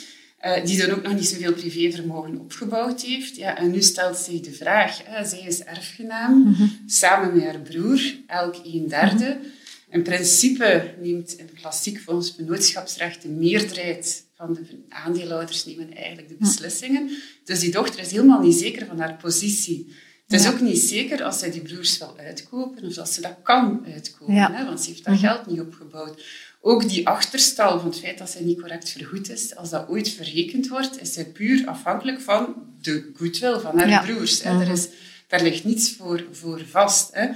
Uh, 0.44 0.64
die 0.64 0.78
dan 0.78 0.90
ook 0.90 1.02
nog 1.02 1.14
niet 1.14 1.26
zoveel 1.26 1.52
privévermogen 1.52 2.40
opgebouwd 2.40 3.02
heeft. 3.02 3.36
Ja, 3.36 3.56
en 3.56 3.70
nu 3.70 3.82
stelt 3.82 4.16
zich 4.16 4.40
de 4.40 4.52
vraag, 4.52 5.00
hè, 5.04 5.24
zij 5.24 5.40
is 5.40 5.64
erfgenaam, 5.64 6.48
mhm. 6.48 6.66
samen 6.86 7.34
met 7.34 7.44
haar 7.44 7.60
broer, 7.60 8.00
elk 8.26 8.56
een 8.64 8.88
derde. 8.88 9.24
Mhm. 9.40 9.48
In 9.90 10.02
principe 10.02 10.94
neemt 11.00 11.38
een 11.38 11.50
klassiek 11.54 12.00
volgens 12.00 12.34
vennootschapsrecht 12.36 13.22
de 13.22 13.28
meerderheid 13.28 14.24
van 14.34 14.54
de 14.54 14.60
aandeelhouders 14.88 15.64
nemen 15.64 15.94
eigenlijk 15.94 16.28
de 16.28 16.36
beslissingen. 16.38 17.10
Dus 17.44 17.60
die 17.60 17.70
dochter 17.70 18.00
is 18.00 18.10
helemaal 18.10 18.40
niet 18.40 18.54
zeker 18.54 18.86
van 18.86 18.98
haar 18.98 19.16
positie 19.16 19.94
Het 20.26 20.40
is 20.40 20.48
ook 20.48 20.60
niet 20.60 20.78
zeker 20.78 21.22
als 21.22 21.38
zij 21.38 21.50
die 21.50 21.60
broers 21.60 21.98
wil 21.98 22.14
uitkopen 22.18 22.84
of 22.84 22.94
dat 22.94 23.10
ze 23.10 23.20
dat 23.20 23.36
kan 23.42 23.86
uitkopen, 23.92 24.34
hè, 24.34 24.64
want 24.64 24.80
ze 24.80 24.90
heeft 24.90 25.04
dat 25.04 25.14
mhm. 25.14 25.24
geld 25.24 25.46
niet 25.46 25.60
opgebouwd. 25.60 26.22
Ook 26.60 26.88
die 26.88 27.08
achterstal 27.08 27.78
van 27.78 27.88
het 27.88 27.98
feit 27.98 28.18
dat 28.18 28.30
zij 28.30 28.42
niet 28.42 28.60
correct 28.60 28.90
vergoed 28.90 29.30
is, 29.30 29.56
als 29.56 29.70
dat 29.70 29.88
ooit 29.88 30.08
verrekend 30.08 30.68
wordt, 30.68 31.00
is 31.00 31.12
zij 31.12 31.24
puur 31.24 31.66
afhankelijk 31.66 32.20
van 32.20 32.54
de 32.80 33.10
goodwill 33.16 33.58
van 33.58 33.78
haar 33.78 34.04
broers. 34.04 34.42
Hè. 34.42 34.60
Er 34.60 34.70
is, 34.70 34.88
daar 35.26 35.42
ligt 35.42 35.64
niets 35.64 35.92
voor, 35.92 36.24
voor 36.32 36.64
vast. 36.70 37.14
Hè. 37.14 37.28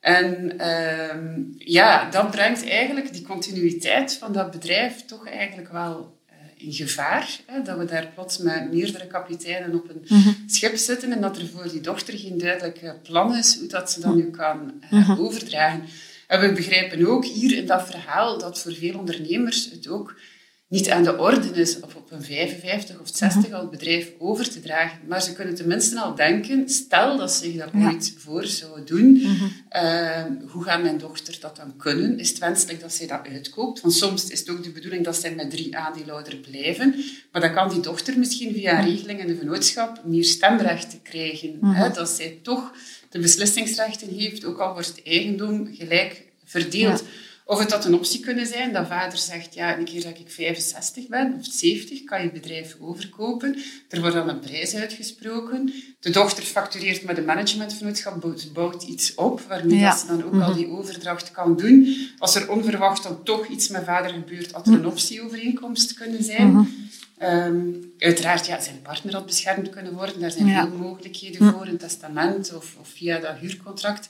En 0.00 0.54
uh, 0.60 1.44
ja, 1.58 2.10
dat 2.10 2.30
brengt 2.30 2.68
eigenlijk 2.68 3.12
die 3.12 3.22
continuïteit 3.22 4.12
van 4.12 4.32
dat 4.32 4.50
bedrijf 4.50 5.04
toch 5.04 5.28
eigenlijk 5.28 5.72
wel 5.72 6.13
in 6.64 6.72
gevaar. 6.72 7.38
Hè? 7.46 7.62
Dat 7.62 7.78
we 7.78 7.84
daar 7.84 8.10
plots 8.14 8.38
met 8.38 8.72
meerdere 8.72 9.06
kapiteinen 9.06 9.74
op 9.74 9.88
een 9.88 10.04
mhm. 10.08 10.30
schip 10.46 10.76
zitten 10.76 11.12
en 11.12 11.20
dat 11.20 11.36
er 11.36 11.46
voor 11.46 11.68
die 11.68 11.80
dochter 11.80 12.18
geen 12.18 12.38
duidelijk 12.38 13.02
plan 13.02 13.36
is 13.36 13.58
hoe 13.58 13.68
dat 13.68 13.90
ze 13.90 14.00
dat 14.00 14.14
nu 14.14 14.30
kan 14.30 14.72
uh, 14.90 15.20
overdragen. 15.20 15.82
En 16.26 16.40
we 16.40 16.52
begrijpen 16.52 17.06
ook 17.06 17.24
hier 17.24 17.56
in 17.56 17.66
dat 17.66 17.86
verhaal 17.86 18.38
dat 18.38 18.58
voor 18.58 18.72
veel 18.74 18.98
ondernemers 18.98 19.70
het 19.70 19.88
ook 19.88 20.14
niet 20.68 20.90
aan 20.90 21.02
de 21.02 21.18
orde 21.18 21.48
is 21.48 21.80
of 21.80 21.94
op 21.94 22.10
een 22.10 22.22
55 22.22 23.00
of 23.00 23.08
60 23.12 23.52
al 23.52 23.60
het 23.60 23.70
bedrijf 23.70 24.12
over 24.18 24.50
te 24.50 24.60
dragen. 24.60 24.98
Maar 25.08 25.22
ze 25.22 25.32
kunnen 25.32 25.54
tenminste 25.54 26.00
al 26.00 26.14
denken, 26.14 26.68
stel 26.68 27.16
dat 27.16 27.32
ze 27.32 27.44
zich 27.44 27.56
dat 27.56 27.70
ooit 27.74 28.14
voor 28.18 28.44
zouden 28.44 28.86
doen, 28.86 29.12
mhm. 29.12 29.44
ehm, 29.68 30.32
hoe 30.46 30.64
gaat 30.64 30.82
mijn 30.82 30.98
dochter 30.98 31.36
dat 31.40 31.56
dan 31.56 31.76
kunnen? 31.76 32.18
Is 32.18 32.28
het 32.28 32.38
wenselijk 32.38 32.80
dat 32.80 32.94
zij 32.94 33.06
dat 33.06 33.20
uitkoopt? 33.32 33.80
Want 33.80 33.94
soms 33.94 34.30
is 34.30 34.38
het 34.38 34.50
ook 34.50 34.62
de 34.62 34.70
bedoeling 34.70 35.04
dat 35.04 35.16
zij 35.16 35.34
met 35.34 35.50
drie 35.50 35.76
aandeelhouders 35.76 36.40
blijven. 36.40 36.94
Maar 37.32 37.40
dan 37.40 37.54
kan 37.54 37.68
die 37.68 37.80
dochter 37.80 38.18
misschien 38.18 38.52
via 38.52 38.78
een 38.78 38.90
regeling 38.90 39.20
in 39.20 39.26
de 39.26 39.36
vennootschap 39.36 40.00
meer 40.04 40.24
stemrechten 40.24 41.02
krijgen. 41.02 41.58
hè? 41.60 41.86
Mhm. 41.86 41.92
Dat 41.92 42.08
zij 42.08 42.38
toch 42.42 42.72
de 43.10 43.18
beslissingsrechten 43.18 44.08
heeft, 44.08 44.44
ook 44.44 44.58
al 44.58 44.72
wordt 44.72 44.86
het 44.86 45.02
eigendom 45.04 45.74
gelijk 45.74 46.22
verdeeld. 46.44 47.04
Of 47.46 47.58
het 47.58 47.72
had 47.72 47.84
een 47.84 47.94
optie 47.94 48.20
kunnen 48.20 48.46
zijn 48.46 48.72
dat 48.72 48.86
vader 48.86 49.18
zegt, 49.18 49.54
ja, 49.54 49.78
een 49.78 49.84
keer 49.84 50.02
dat 50.02 50.18
ik 50.18 50.30
65 50.30 51.06
ben 51.08 51.34
of 51.38 51.46
70, 51.50 52.04
kan 52.04 52.22
je 52.22 52.30
bedrijf 52.30 52.76
overkopen. 52.80 53.58
Er 53.88 54.00
wordt 54.00 54.14
dan 54.14 54.28
een 54.28 54.40
prijs 54.40 54.74
uitgesproken. 54.74 55.72
De 56.00 56.10
dochter 56.10 56.42
factureert 56.42 57.04
met 57.04 57.18
een 57.18 57.24
managementvernootschap, 57.24 58.34
bouwt 58.52 58.82
iets 58.82 59.14
op, 59.14 59.40
waarmee 59.40 59.78
ja. 59.78 59.96
ze 59.96 60.06
dan 60.06 60.24
ook 60.24 60.32
al 60.32 60.48
mhm. 60.48 60.54
die 60.54 60.68
overdracht 60.68 61.30
kan 61.30 61.56
doen. 61.56 61.96
Als 62.18 62.34
er 62.34 62.50
onverwacht 62.50 63.02
dan 63.02 63.22
toch 63.22 63.46
iets 63.46 63.68
met 63.68 63.84
vader 63.84 64.10
gebeurt, 64.10 64.52
had 64.52 64.66
er 64.66 64.72
een 64.72 64.86
optieovereenkomst 64.86 65.94
kunnen 65.94 66.24
zijn. 66.24 66.52
Mhm. 66.52 66.64
Ehm, 67.18 67.72
uiteraard, 67.98 68.46
ja, 68.46 68.60
zijn 68.60 68.82
partner 68.82 69.14
had 69.14 69.26
beschermd 69.26 69.70
kunnen 69.70 69.94
worden. 69.94 70.20
Daar 70.20 70.30
zijn 70.30 70.48
veel 70.48 70.78
mogelijkheden 70.78 71.52
voor, 71.52 71.66
een 71.66 71.78
testament 71.78 72.54
of, 72.54 72.76
of 72.80 72.88
via 72.88 73.18
dat 73.18 73.36
huurcontract 73.36 74.08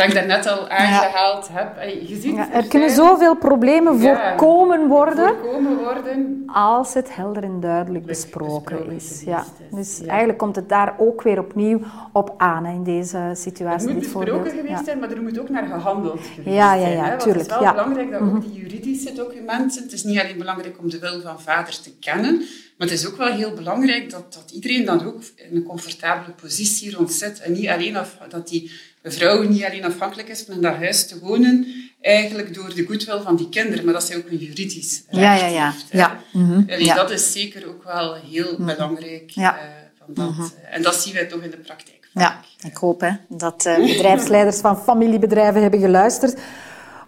dat 0.00 0.08
ik 0.08 0.14
daarnet 0.14 0.46
al 0.46 0.68
aangehaald 0.68 1.48
heb. 1.52 1.82
Je 2.08 2.18
ziet, 2.20 2.38
er, 2.52 2.68
kunnen 2.68 2.90
zoveel 2.90 3.36
problemen 3.36 4.00
voorkomen, 4.00 4.86
worden, 4.86 5.34
voorkomen 5.40 5.76
worden 5.76 6.42
als 6.46 6.94
het 6.94 7.14
helder 7.14 7.42
en 7.42 7.60
duidelijk 7.60 8.06
besproken, 8.06 8.90
is. 8.90 9.22
Ja. 9.24 9.44
Dus 9.70 10.00
eigenlijk 10.06 10.38
komt 10.38 10.56
het 10.56 10.68
daar 10.68 10.94
ook 10.98 11.22
weer 11.22 11.38
opnieuw 11.38 11.80
op 12.12 12.34
aan 12.36 12.66
in 12.66 12.84
deze 12.84 13.30
situatie. 13.34 13.88
Het 13.88 13.96
moet 13.96 14.12
besproken 14.12 14.50
geweest 14.50 14.84
zijn, 14.84 14.98
maar 14.98 15.10
er 15.10 15.22
moet 15.22 15.40
ook 15.40 15.48
naar 15.48 15.66
gehandeld 15.66 16.20
geweest 16.34 16.56
ja, 16.56 16.74
ja, 16.74 16.88
ja, 16.88 17.04
zijn. 17.04 17.18
Tuurlijk, 17.18 17.50
het 17.50 17.60
is 17.60 17.64
wel 17.64 17.72
belangrijk 17.72 18.10
dat 18.10 18.20
ook 18.20 18.26
mhm. 18.26 18.40
die 18.40 18.52
juridische 18.52 19.12
documenten... 19.12 19.82
Het 19.82 19.92
is 19.92 20.04
niet 20.04 20.20
alleen 20.20 20.38
belangrijk 20.38 20.78
om 20.78 20.90
de 20.90 20.98
wil 20.98 21.20
van 21.20 21.40
vader 21.40 21.80
te 21.80 21.92
kennen, 21.98 22.42
maar 22.80 22.88
het 22.88 22.98
is 22.98 23.06
ook 23.06 23.16
wel 23.16 23.32
heel 23.32 23.54
belangrijk 23.54 24.10
dat, 24.10 24.32
dat 24.32 24.50
iedereen 24.50 24.84
dan 24.84 25.06
ook 25.06 25.22
in 25.36 25.56
een 25.56 25.62
comfortabele 25.62 26.32
positie 26.32 26.96
rond 26.96 27.12
zit. 27.12 27.40
En 27.40 27.52
niet 27.52 27.68
alleen 27.68 27.96
dat 28.28 28.48
die 28.48 28.70
vrouw 29.02 29.42
niet 29.42 29.64
alleen 29.64 29.84
afhankelijk 29.84 30.28
is 30.28 30.42
van 30.42 30.54
in 30.54 30.60
dat 30.60 30.76
huis 30.76 31.06
te 31.06 31.18
wonen, 31.18 31.66
eigenlijk 32.00 32.54
door 32.54 32.74
de 32.74 32.84
goedwil 32.84 33.22
van 33.22 33.36
die 33.36 33.48
kinderen, 33.48 33.84
maar 33.84 33.94
dat 33.94 34.04
zij 34.04 34.16
ook 34.16 34.30
een 34.30 34.36
juridisch 34.36 35.02
recht 35.08 35.22
ja, 35.22 35.34
ja, 35.34 35.46
ja. 35.46 35.70
heeft. 35.70 35.86
Ja. 35.90 36.20
Mm 36.32 36.64
ja. 36.66 36.94
Dat 36.94 37.10
is 37.10 37.32
zeker 37.32 37.68
ook 37.68 37.84
wel 37.84 38.14
heel 38.14 38.54
mhm. 38.58 38.64
belangrijk. 38.64 39.30
Ja. 39.30 39.56
Uh, 39.56 39.62
van 39.98 40.14
dat, 40.14 40.36
mm 40.36 40.50
en 40.70 40.82
dat 40.82 40.94
zien 40.94 41.14
wij 41.14 41.26
toch 41.26 41.42
in 41.42 41.50
de 41.50 41.56
praktijk. 41.56 42.08
Ja, 42.12 42.40
ik 42.62 42.76
hoop 42.76 43.00
hè, 43.00 43.10
dat 43.28 43.66
uh, 43.66 43.76
bedrijfsleiders 43.76 44.58
van 44.58 44.78
familiebedrijven 44.78 45.62
hebben 45.62 45.80
geluisterd. 45.80 46.38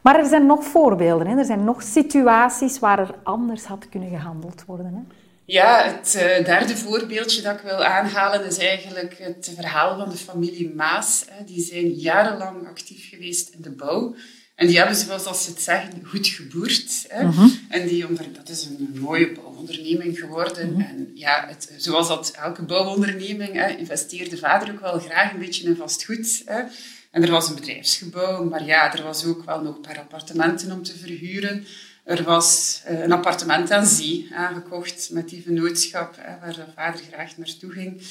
Maar 0.03 0.19
er 0.19 0.27
zijn 0.27 0.47
nog 0.47 0.65
voorbeelden, 0.65 1.27
hè? 1.27 1.39
er 1.39 1.45
zijn 1.45 1.65
nog 1.65 1.83
situaties 1.83 2.79
waar 2.79 2.99
er 2.99 3.15
anders 3.23 3.65
had 3.65 3.89
kunnen 3.89 4.09
gehandeld 4.09 4.65
worden. 4.67 4.87
Hè? 4.87 5.22
Ja, 5.45 5.85
het 5.85 6.15
uh, 6.17 6.45
derde 6.45 6.77
voorbeeldje 6.77 7.43
dat 7.43 7.55
ik 7.55 7.63
wil 7.63 7.85
aanhalen 7.85 8.47
is 8.47 8.59
eigenlijk 8.59 9.19
het 9.19 9.53
verhaal 9.55 9.99
van 9.99 10.11
de 10.11 10.17
familie 10.17 10.75
Maas. 10.75 11.25
Hè. 11.29 11.45
Die 11.45 11.65
zijn 11.65 11.93
jarenlang 11.93 12.67
actief 12.67 13.09
geweest 13.09 13.49
in 13.49 13.63
de 13.63 13.71
bouw. 13.71 14.15
En 14.55 14.67
die 14.67 14.79
hebben, 14.79 14.97
zoals 14.97 15.45
ze 15.45 15.51
het 15.51 15.61
zeggen, 15.61 16.05
goed 16.05 16.27
geboerd. 16.27 17.05
Hè. 17.09 17.25
Mhm. 17.25 17.49
En 17.69 17.87
die 17.87 18.09
onder, 18.09 18.33
dat 18.33 18.49
is 18.49 18.65
een 18.65 18.97
mooie 19.01 19.33
bouwonderneming 19.33 20.19
geworden. 20.19 20.73
Mhm. 20.73 20.81
En 20.81 21.11
ja, 21.15 21.45
het, 21.49 21.73
zoals 21.77 22.09
dat 22.09 22.33
elke 22.43 22.63
bouwonderneming, 22.63 23.53
hè, 23.53 23.69
investeerde 23.69 24.37
vader 24.37 24.71
ook 24.73 24.81
wel 24.81 24.99
graag 24.99 25.33
een 25.33 25.39
beetje 25.39 25.65
in 25.65 25.77
vastgoed. 25.77 26.43
Hè. 26.45 26.63
En 27.11 27.23
er 27.23 27.31
was 27.31 27.49
een 27.49 27.55
bedrijfsgebouw, 27.55 28.45
maar 28.45 28.65
ja, 28.65 28.95
er 28.95 29.03
was 29.03 29.25
ook 29.25 29.45
wel 29.45 29.63
nog 29.63 29.75
een 29.75 29.81
paar 29.81 29.99
appartementen 29.99 30.73
om 30.73 30.83
te 30.83 30.99
verhuren. 30.99 31.67
Er 32.05 32.23
was 32.23 32.81
eh, 32.85 33.01
een 33.01 33.13
appartement 33.13 33.71
aan 33.71 33.87
zee 33.87 34.29
aangekocht 34.35 35.09
met 35.11 35.29
die 35.29 35.43
vennootschap, 35.43 36.17
waar 36.41 36.55
de 36.55 36.65
vader 36.75 37.01
graag 37.13 37.37
naartoe 37.37 37.73
ging. 37.73 38.03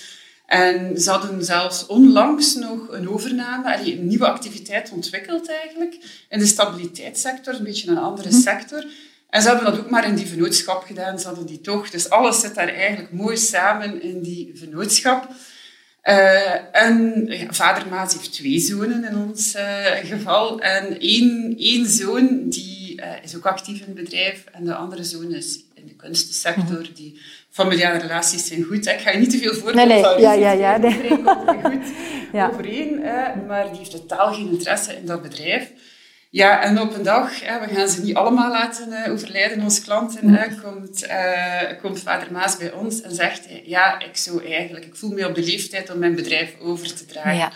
En 0.46 1.02
ze 1.02 1.10
hadden 1.10 1.46
zelfs 1.46 1.86
onlangs 1.86 2.56
nog 2.56 2.88
een 2.90 3.10
overname, 3.10 3.92
een 3.92 4.08
nieuwe 4.08 4.28
activiteit 4.28 4.92
ontwikkeld 4.92 5.50
eigenlijk, 5.50 6.26
in 6.30 6.40
de 6.40 6.46
stabiliteitssector, 6.46 7.54
een 7.54 7.64
beetje 7.64 7.92
een 7.92 7.98
andere 7.98 8.30
mhm. 8.30 8.40
sector. 8.40 8.86
En 9.30 9.42
ze 9.42 9.48
hebben 9.48 9.66
dat 9.66 9.80
ook 9.80 9.90
maar 9.90 10.08
in 10.08 10.16
die 10.16 10.28
vennootschap 10.28 10.84
gedaan, 10.84 11.20
ze 11.20 11.28
hadden 11.28 11.46
die 11.46 11.62
toch. 11.62 11.90
Dus 11.90 12.10
alles 12.10 12.40
zit 12.40 12.56
daar 12.56 12.68
eigenlijk 12.68 13.12
mooi 13.12 13.38
samen 13.38 14.02
in 14.02 14.22
die 14.22 14.52
vennootschap. 14.56 15.30
Uh, 16.04 16.76
en 16.76 17.26
ja, 17.28 17.54
vader 17.54 17.88
Maas 17.88 18.14
heeft 18.14 18.34
twee 18.34 18.60
zonen 18.60 19.04
in 19.04 19.18
ons 19.18 19.56
uh, 19.56 19.86
geval. 20.04 20.60
En 20.60 21.00
één, 21.00 21.56
één 21.58 21.86
zoon 21.86 22.50
die 22.50 22.81
uh, 23.02 23.24
is 23.24 23.36
ook 23.36 23.46
actief 23.46 23.80
in 23.80 23.86
het 23.86 24.04
bedrijf. 24.04 24.44
En 24.52 24.64
de 24.64 24.74
andere 24.74 25.04
zoon 25.04 25.34
is 25.34 25.60
in 25.74 25.88
de 25.88 25.96
kunstensector. 25.96 26.80
Mhm. 26.80 26.94
Die 26.94 27.22
familiale 27.50 28.00
relaties 28.00 28.48
zijn 28.48 28.64
goed. 28.64 28.88
Ik 28.88 29.00
ga 29.00 29.12
je 29.12 29.18
niet 29.18 29.30
te 29.30 29.38
veel 29.38 29.54
voorbeelden 29.54 29.88
nee, 29.88 30.02
nee. 30.02 30.20
Ja, 30.20 30.34
ja, 30.34 30.52
ja, 30.52 30.78
nee. 30.78 31.10
goed 31.64 31.86
ja. 32.32 32.50
overeen. 32.50 33.02
maar 33.48 33.70
die 33.70 33.78
heeft 33.78 33.92
totaal 33.92 34.34
geen 34.34 34.52
interesse 34.52 34.96
in 34.96 35.06
dat 35.06 35.22
bedrijf. 35.22 35.72
Ja, 36.30 36.64
en 36.64 36.80
op 36.80 36.96
een 36.96 37.04
dag, 37.04 37.40
we 37.40 37.68
gaan 37.74 37.88
ze 37.88 38.02
niet 38.02 38.16
allemaal 38.16 38.52
laten 38.52 38.90
uh, 38.90 39.12
overlijden, 39.12 39.64
onze 39.64 39.82
klanten, 39.82 40.28
mm. 40.30 40.62
komt, 40.64 41.08
komt 41.82 42.00
vader 42.00 42.32
Maas 42.32 42.58
bij 42.58 42.72
ons 42.72 43.02
en 43.02 43.16
zegt, 43.16 43.48
ja, 43.66 44.00
ik 44.00 44.18
zou 44.18 44.46
eigenlijk, 44.46 44.86
ik 44.86 44.96
voel 44.96 45.12
me 45.12 45.28
op 45.28 45.36
de 45.36 45.44
leeftijd 45.44 45.92
om 45.92 46.00
mijn 46.00 46.16
bedrijf 46.16 46.56
over 46.60 46.96
te 46.96 47.06
dragen. 47.06 47.36
Ja. 47.36 47.52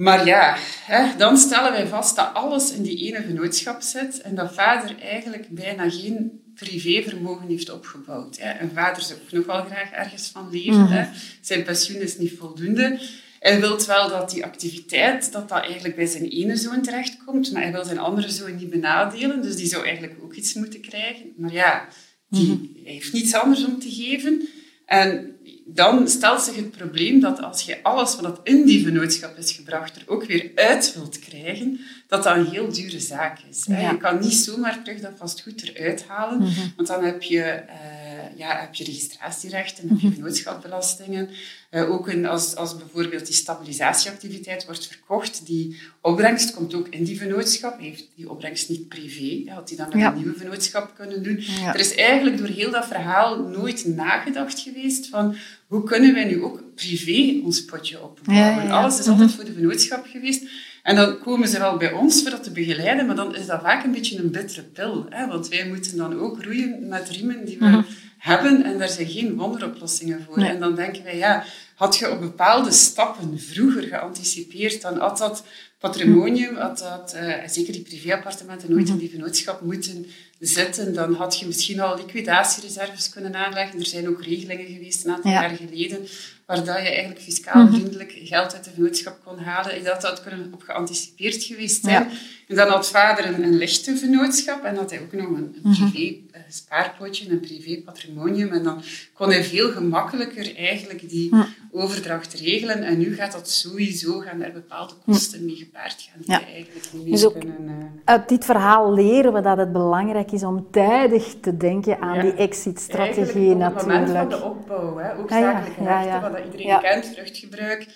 Maar 0.00 0.26
ja, 0.26 0.56
hè, 0.84 1.16
dan 1.16 1.36
stellen 1.36 1.72
wij 1.72 1.86
vast 1.86 2.16
dat 2.16 2.30
alles 2.34 2.72
in 2.72 2.82
die 2.82 2.98
ene 2.98 3.22
vennootschap 3.22 3.82
zit 3.82 4.20
en 4.20 4.34
dat 4.34 4.54
vader 4.54 5.00
eigenlijk 5.00 5.48
bijna 5.48 5.90
geen 5.90 6.40
privévermogen 6.54 7.48
heeft 7.48 7.70
opgebouwd. 7.70 8.38
Hè. 8.38 8.60
Een 8.60 8.70
vader 8.74 9.02
zou 9.02 9.18
ook 9.22 9.32
nog 9.32 9.46
wel 9.46 9.64
graag 9.64 9.90
ergens 9.90 10.28
van 10.28 10.48
leven. 10.50 10.86
hè. 10.86 11.00
Mhm. 11.00 11.14
Zijn 11.40 11.64
pensioen 11.64 12.00
is 12.00 12.18
niet 12.18 12.38
voldoende. 12.38 13.00
Hij 13.38 13.60
wil 13.60 13.86
wel 13.86 14.08
dat 14.08 14.30
die 14.30 14.44
activiteit, 14.44 15.32
dat 15.32 15.48
dat 15.48 15.62
eigenlijk 15.62 15.96
bij 15.96 16.06
zijn 16.06 16.24
ene 16.24 16.56
zoon 16.56 16.82
terechtkomt, 16.82 17.52
maar 17.52 17.62
hij 17.62 17.72
wil 17.72 17.84
zijn 17.84 17.98
andere 17.98 18.30
zoon 18.30 18.56
niet 18.56 18.70
benadelen, 18.70 19.42
dus 19.42 19.56
die 19.56 19.66
zou 19.66 19.84
eigenlijk 19.84 20.18
ook 20.22 20.34
iets 20.34 20.54
moeten 20.54 20.80
krijgen. 20.80 21.32
Maar 21.36 21.52
ja, 21.52 21.88
die, 22.28 22.46
mhm. 22.46 22.84
hij 22.84 22.92
heeft 22.92 23.12
niets 23.12 23.34
anders 23.34 23.64
om 23.64 23.78
te 23.78 23.90
geven. 23.90 24.48
En 24.90 25.36
dan 25.64 26.08
stelt 26.08 26.42
zich 26.42 26.56
het 26.56 26.70
probleem 26.70 27.20
dat 27.20 27.42
als 27.42 27.62
je 27.62 27.82
alles 27.82 28.20
wat 28.20 28.40
in 28.42 28.64
die 28.64 28.84
vennootschap 28.84 29.36
is 29.36 29.52
gebracht 29.52 29.96
er 29.96 30.02
ook 30.06 30.24
weer 30.24 30.50
uit 30.54 30.94
wilt 30.94 31.18
krijgen, 31.18 31.80
dat 32.06 32.22
dat 32.22 32.36
een 32.36 32.46
heel 32.46 32.72
dure 32.72 33.00
zaak 33.00 33.38
is. 33.50 33.64
Je 33.64 33.96
kan 33.98 34.20
niet 34.20 34.34
zomaar 34.34 34.82
terug 34.82 35.00
dat 35.00 35.12
vastgoed 35.16 35.62
eruit 35.62 36.04
halen, 36.06 36.38
mhm. 36.38 36.60
want 36.76 36.88
dan 36.88 37.04
heb 37.04 37.22
je, 37.22 37.62
uh, 37.66 38.38
ja, 38.38 38.60
heb 38.60 38.74
je 38.74 38.84
registratierechten, 38.84 39.88
heb 39.88 39.98
je 39.98 40.06
mhm. 40.06 40.14
vennootschapbelastingen. 40.14 41.30
Uh, 41.70 41.90
ook 41.90 42.24
als, 42.24 42.56
als 42.56 42.76
bijvoorbeeld 42.76 43.26
die 43.26 43.34
stabilisatieactiviteit 43.34 44.64
wordt 44.64 44.86
verkocht, 44.86 45.46
die 45.46 45.80
opbrengst 46.00 46.54
komt 46.54 46.74
ook 46.74 46.88
in 46.88 47.04
die 47.04 47.18
vennootschap. 47.18 47.80
Heeft 47.80 48.08
die 48.16 48.30
opbrengst 48.30 48.68
niet 48.68 48.88
privé, 48.88 49.50
had 49.52 49.68
die 49.68 49.76
dan 49.76 49.88
met 49.92 50.02
een 50.02 50.14
nieuwe 50.14 50.38
vennootschap 50.38 50.94
kunnen 50.96 51.22
doen. 51.22 51.44
Er 51.66 51.78
is 51.78 51.94
eigenlijk 51.94 52.38
door 52.38 52.46
heel 52.46 52.70
dat 52.70 52.86
verhaal 52.86 53.42
nooit 53.42 53.86
nagedacht 53.86 54.60
geweest 54.60 55.06
van 55.06 55.36
hoe 55.66 55.84
kunnen 55.84 56.14
wij 56.14 56.24
nu 56.24 56.42
ook 56.42 56.62
privé 56.74 57.40
ons 57.44 57.64
potje 57.64 58.02
opbouwen. 58.02 58.70
Alles 58.70 58.98
is 58.98 59.06
altijd 59.06 59.34
voor 59.34 59.44
de 59.44 59.52
vennootschap 59.52 60.06
geweest. 60.06 60.44
En 60.82 60.96
dan 60.96 61.18
komen 61.18 61.48
ze 61.48 61.58
wel 61.58 61.76
bij 61.76 61.92
ons 61.92 62.22
voor 62.22 62.30
dat 62.30 62.42
te 62.42 62.50
begeleiden, 62.50 63.06
maar 63.06 63.16
dan 63.16 63.36
is 63.36 63.46
dat 63.46 63.60
vaak 63.60 63.84
een 63.84 63.92
beetje 63.92 64.18
een 64.18 64.30
bittere 64.30 64.62
pil. 64.62 65.06
Hè? 65.10 65.26
Want 65.26 65.48
wij 65.48 65.68
moeten 65.68 65.96
dan 65.96 66.20
ook 66.20 66.42
roeien 66.42 66.88
met 66.88 67.08
riemen 67.08 67.44
die 67.44 67.58
we 67.58 67.64
mhm. 67.64 67.82
Hebben 68.20 68.62
en 68.64 68.78
daar 68.78 68.88
zijn 68.88 69.08
geen 69.08 69.36
wonderoplossingen 69.36 70.24
voor. 70.26 70.38
En 70.38 70.60
dan 70.60 70.74
denken 70.74 71.04
wij, 71.04 71.16
ja, 71.16 71.44
had 71.74 71.96
je 71.96 72.10
op 72.10 72.20
bepaalde 72.20 72.70
stappen 72.70 73.40
vroeger 73.40 73.82
geanticipeerd, 73.82 74.82
dan 74.82 74.98
had 74.98 75.18
dat 75.18 75.44
patrimonium, 75.78 76.56
had 76.56 76.78
dat, 76.78 77.14
uh, 77.14 77.34
zeker 77.46 77.72
die 77.72 77.82
privéappartementen, 77.82 78.70
nooit 78.70 78.88
in 78.88 78.96
die 78.96 79.10
vennootschap 79.10 79.60
moeten 79.60 80.06
zitten. 80.38 80.94
Dan 80.94 81.14
had 81.14 81.38
je 81.38 81.46
misschien 81.46 81.80
al 81.80 81.96
liquidatiereserves 81.96 83.08
kunnen 83.08 83.36
aanleggen. 83.36 83.78
Er 83.78 83.86
zijn 83.86 84.08
ook 84.08 84.22
regelingen 84.22 84.66
geweest 84.66 85.04
een 85.04 85.12
aantal 85.12 85.30
jaar 85.30 85.50
geleden 85.56 86.06
waar 86.46 86.64
dat 86.64 86.76
je 86.76 86.88
eigenlijk 86.88 87.20
fiscaal 87.20 87.62
mhm. 87.62 87.74
vriendelijk 87.74 88.12
geld 88.24 88.54
uit 88.54 88.64
de 88.64 88.70
vennootschap 88.70 89.20
kon 89.24 89.38
halen. 89.38 89.76
Ik 89.76 89.84
dat 89.84 90.02
had 90.02 90.22
kunnen 90.22 90.50
op 90.52 90.62
geanticipeerd 90.62 91.42
geweest 91.42 91.84
zijn. 91.84 92.10
En 92.48 92.56
dan 92.56 92.68
had 92.68 92.90
vader 92.90 93.26
een, 93.26 93.42
een 93.42 93.56
lichte 93.56 93.96
vennootschap 93.96 94.64
en 94.64 94.76
had 94.76 94.90
hij 94.90 95.00
ook 95.00 95.12
nog 95.12 95.26
een, 95.26 95.60
een 95.62 95.70
mhm. 95.70 95.90
privé 95.90 96.29
uh, 96.34 96.40
spaarpotje, 96.48 97.30
een 97.30 97.40
privé 97.40 97.82
patrimonium. 97.84 98.52
En 98.52 98.62
dan 98.62 98.82
kon 99.12 99.30
hij 99.30 99.44
veel 99.44 99.70
gemakkelijker 99.70 100.56
eigenlijk 100.56 101.08
die 101.08 101.30
overdracht 101.72 102.34
regelen. 102.34 102.82
En 102.82 102.98
nu 102.98 103.14
gaat 103.14 103.32
dat 103.32 103.50
sowieso, 103.50 104.18
gaan 104.18 104.42
er 104.42 104.52
bepaalde 104.52 104.94
kosten 105.04 105.44
mee 105.44 105.56
gepaard 105.56 106.08
gaan 106.10 106.22
die 106.24 106.54
eigenlijk 106.54 106.88
niet 106.92 107.04
meer 107.04 107.12
dus 107.12 107.32
kunnen... 107.32 107.68
Uh... 107.68 107.84
Uit 108.04 108.28
dit 108.28 108.44
verhaal 108.44 108.94
leren 108.94 109.32
we 109.32 109.40
dat 109.40 109.56
het 109.56 109.72
belangrijk 109.72 110.32
is 110.32 110.42
om 110.42 110.66
tijdig 110.70 111.34
te 111.40 111.56
denken 111.56 112.00
aan 112.00 112.20
die 112.20 112.34
exit-strategie 112.34 113.54
natuurlijk. 113.54 113.70
Op 113.70 113.76
het 113.76 113.86
moment 113.86 114.10
van 114.10 114.28
de 114.28 114.42
opbouw, 114.44 114.96
hè. 114.96 115.18
ook 115.18 115.30
zakelijke 115.30 115.84
rechten, 115.84 116.32
wat 116.32 116.40
iedereen 116.44 116.80
kent, 116.80 117.06
vruchtgebruik, 117.06 117.86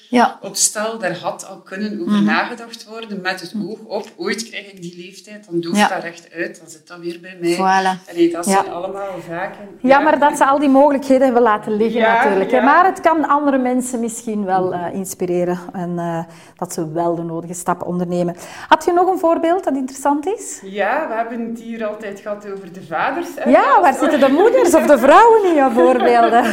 op 0.40 0.56
stel, 0.56 0.98
daar 0.98 1.18
had 1.18 1.46
al 1.46 1.60
kunnen 1.60 2.00
over 2.00 2.12
mhm. 2.12 2.24
nagedacht 2.24 2.84
worden 2.84 3.20
met 3.20 3.40
het 3.40 3.54
oog 3.64 3.78
op, 3.78 4.12
ooit 4.16 4.48
krijg 4.48 4.72
ik 4.72 4.82
die 4.82 4.96
leeftijd, 4.96 5.46
dan 5.46 5.60
doe 5.60 5.76
ik 5.76 5.88
dat 5.88 6.02
recht 6.02 6.32
uit, 6.32 6.58
dan 6.58 6.70
zit 6.70 6.86
dat 6.86 6.98
weer 6.98 7.20
bij 7.20 7.36
mij. 7.40 7.54
Voilà. 7.54 8.14
Dat 8.32 8.46
zijn 8.46 8.70
allemaal 8.70 9.10
zaken. 9.28 9.68
Ja, 9.80 9.98
maar 10.00 10.18
dat 10.18 10.36
ze 10.36 10.46
al 10.46 10.58
die 10.58 10.68
mogelijkheden 10.68 11.24
hebben 11.24 11.42
laten 11.42 11.76
liggen 11.76 12.00
natuurlijk. 12.00 12.52
Maar 12.52 12.84
het 12.84 13.00
kan 13.00 13.28
andere 13.28 13.58
mensen 13.58 14.00
misschien 14.00 14.44
wel 14.44 14.72
uh, 14.72 14.86
inspireren 14.92 15.58
en 15.72 15.90
uh, 15.90 16.24
dat 16.56 16.72
ze 16.72 16.92
wel 16.92 17.14
de 17.14 17.22
nodige 17.22 17.54
stappen 17.54 17.86
ondernemen. 17.86 18.36
Had 18.68 18.84
je 18.84 18.92
nog 18.92 19.10
een 19.10 19.18
voorbeeld 19.18 19.64
dat 19.64 19.76
interessant 19.76 20.26
is? 20.26 20.60
Ja, 20.62 21.08
we 21.08 21.14
hebben 21.14 21.48
het 21.48 21.60
hier 21.60 21.86
altijd 21.86 22.20
gehad 22.20 22.46
over 22.52 22.72
de 22.72 22.82
vaders. 22.82 23.28
Ja, 23.46 23.80
waar 23.80 23.94
zitten 23.94 24.20
de 24.20 24.28
moeders 24.28 24.74
of 24.74 24.86
de 24.86 24.98
vrouwen 24.98 25.44
in 25.44 25.54
jouw 25.54 25.70
voorbeelden? 25.80 26.44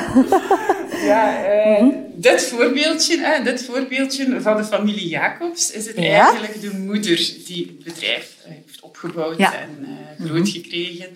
ja, 1.05 1.49
uh, 1.79 1.93
dit, 2.13 2.43
voorbeeldje, 2.43 3.41
dit 3.43 3.65
voorbeeldje 3.65 4.41
van 4.41 4.57
de 4.57 4.63
familie 4.63 5.07
Jacobs 5.07 5.71
is 5.71 5.87
het 5.87 5.97
eigenlijk 5.97 6.61
de 6.61 6.77
moeder 6.77 7.33
die 7.45 7.65
het 7.65 7.83
bedrijf 7.83 8.35
heeft 8.43 8.81
opgebouwd 8.81 9.37
en 9.37 9.87
grootgekregen. 10.25 11.07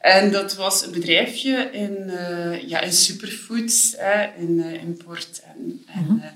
En 0.00 0.32
dat 0.32 0.54
was 0.54 0.86
een 0.86 0.92
bedrijfje 0.92 1.70
in, 1.72 1.96
uh, 2.06 2.68
ja, 2.68 2.80
in 2.80 2.92
superfoods, 2.92 3.94
hè, 3.96 4.24
in 4.38 4.58
uh, 4.58 4.82
import. 4.82 5.42
En, 5.44 5.84
en 5.86 6.04
mhm. 6.04 6.18
eh, 6.18 6.30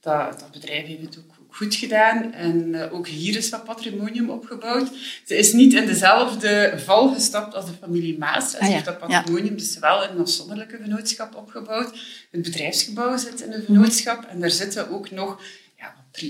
dat, 0.00 0.40
dat 0.40 0.50
bedrijf 0.50 0.86
heeft 0.86 1.00
het 1.00 1.18
ook 1.18 1.34
goed 1.56 1.74
gedaan. 1.74 2.32
En 2.32 2.90
ook 2.90 3.06
hier 3.06 3.36
is 3.36 3.48
wat 3.48 3.64
patrimonium 3.64 4.30
opgebouwd. 4.30 4.90
Ze 5.24 5.36
is 5.36 5.52
niet 5.52 5.74
in 5.74 5.86
dezelfde 5.86 6.72
val 6.76 7.14
gestapt 7.14 7.54
als 7.54 7.66
de 7.66 7.72
familie 7.80 8.18
Maas. 8.18 8.50
Ze 8.50 8.58
ah, 8.58 8.68
heeft 8.68 8.84
dat 8.84 8.98
patrimonium 8.98 9.56
dus 9.56 9.78
wel 9.78 10.04
in 10.04 10.10
een 10.10 10.20
afzonderlijke 10.20 10.78
vennootschap 10.80 11.34
opgebouwd. 11.34 11.98
Het 12.30 12.42
bedrijfsgebouw 12.42 13.16
zit 13.16 13.40
in 13.40 13.52
een 13.52 13.64
vennootschap. 13.64 14.24
En 14.24 14.40
daar 14.40 14.50
zitten 14.50 14.90
ook 14.90 15.10
nog 15.10 15.40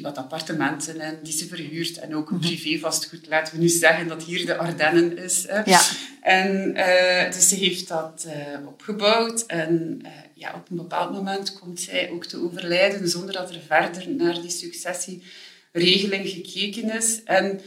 wat 0.02 0.19
appartementen 0.19 1.00
en 1.00 1.19
die 1.23 1.33
ze 1.33 1.47
verhuurt 1.47 1.99
en 1.99 2.14
ook 2.14 2.31
mhm. 2.31 2.40
privé 2.40 2.78
vastgoed. 2.78 3.26
Laten 3.28 3.55
we 3.55 3.61
nu 3.61 3.69
zeggen 3.69 4.09
dat 4.09 4.23
hier 4.23 4.47
de 4.47 4.57
Ardennen 4.57 5.19
is. 5.19 5.45
Hè. 5.49 5.61
Ja. 5.64 5.81
En 6.21 6.76
uh, 6.76 7.33
dus 7.33 7.49
ze 7.49 7.55
heeft 7.55 7.88
dat 7.88 8.26
uh, 8.26 8.33
opgebouwd 8.66 9.47
en 9.47 9.99
uh, 10.02 10.09
ja, 10.35 10.55
op 10.55 10.71
een 10.71 10.76
bepaald 10.76 11.12
moment 11.12 11.59
komt 11.59 11.81
zij 11.81 12.11
ook 12.11 12.25
te 12.25 12.43
overlijden 12.43 13.09
zonder 13.09 13.33
dat 13.33 13.50
er 13.50 13.61
verder 13.66 14.11
naar 14.11 14.40
die 14.40 14.50
successieregeling 14.50 16.28
gekeken 16.28 16.97
is. 16.97 17.23
En 17.25 17.61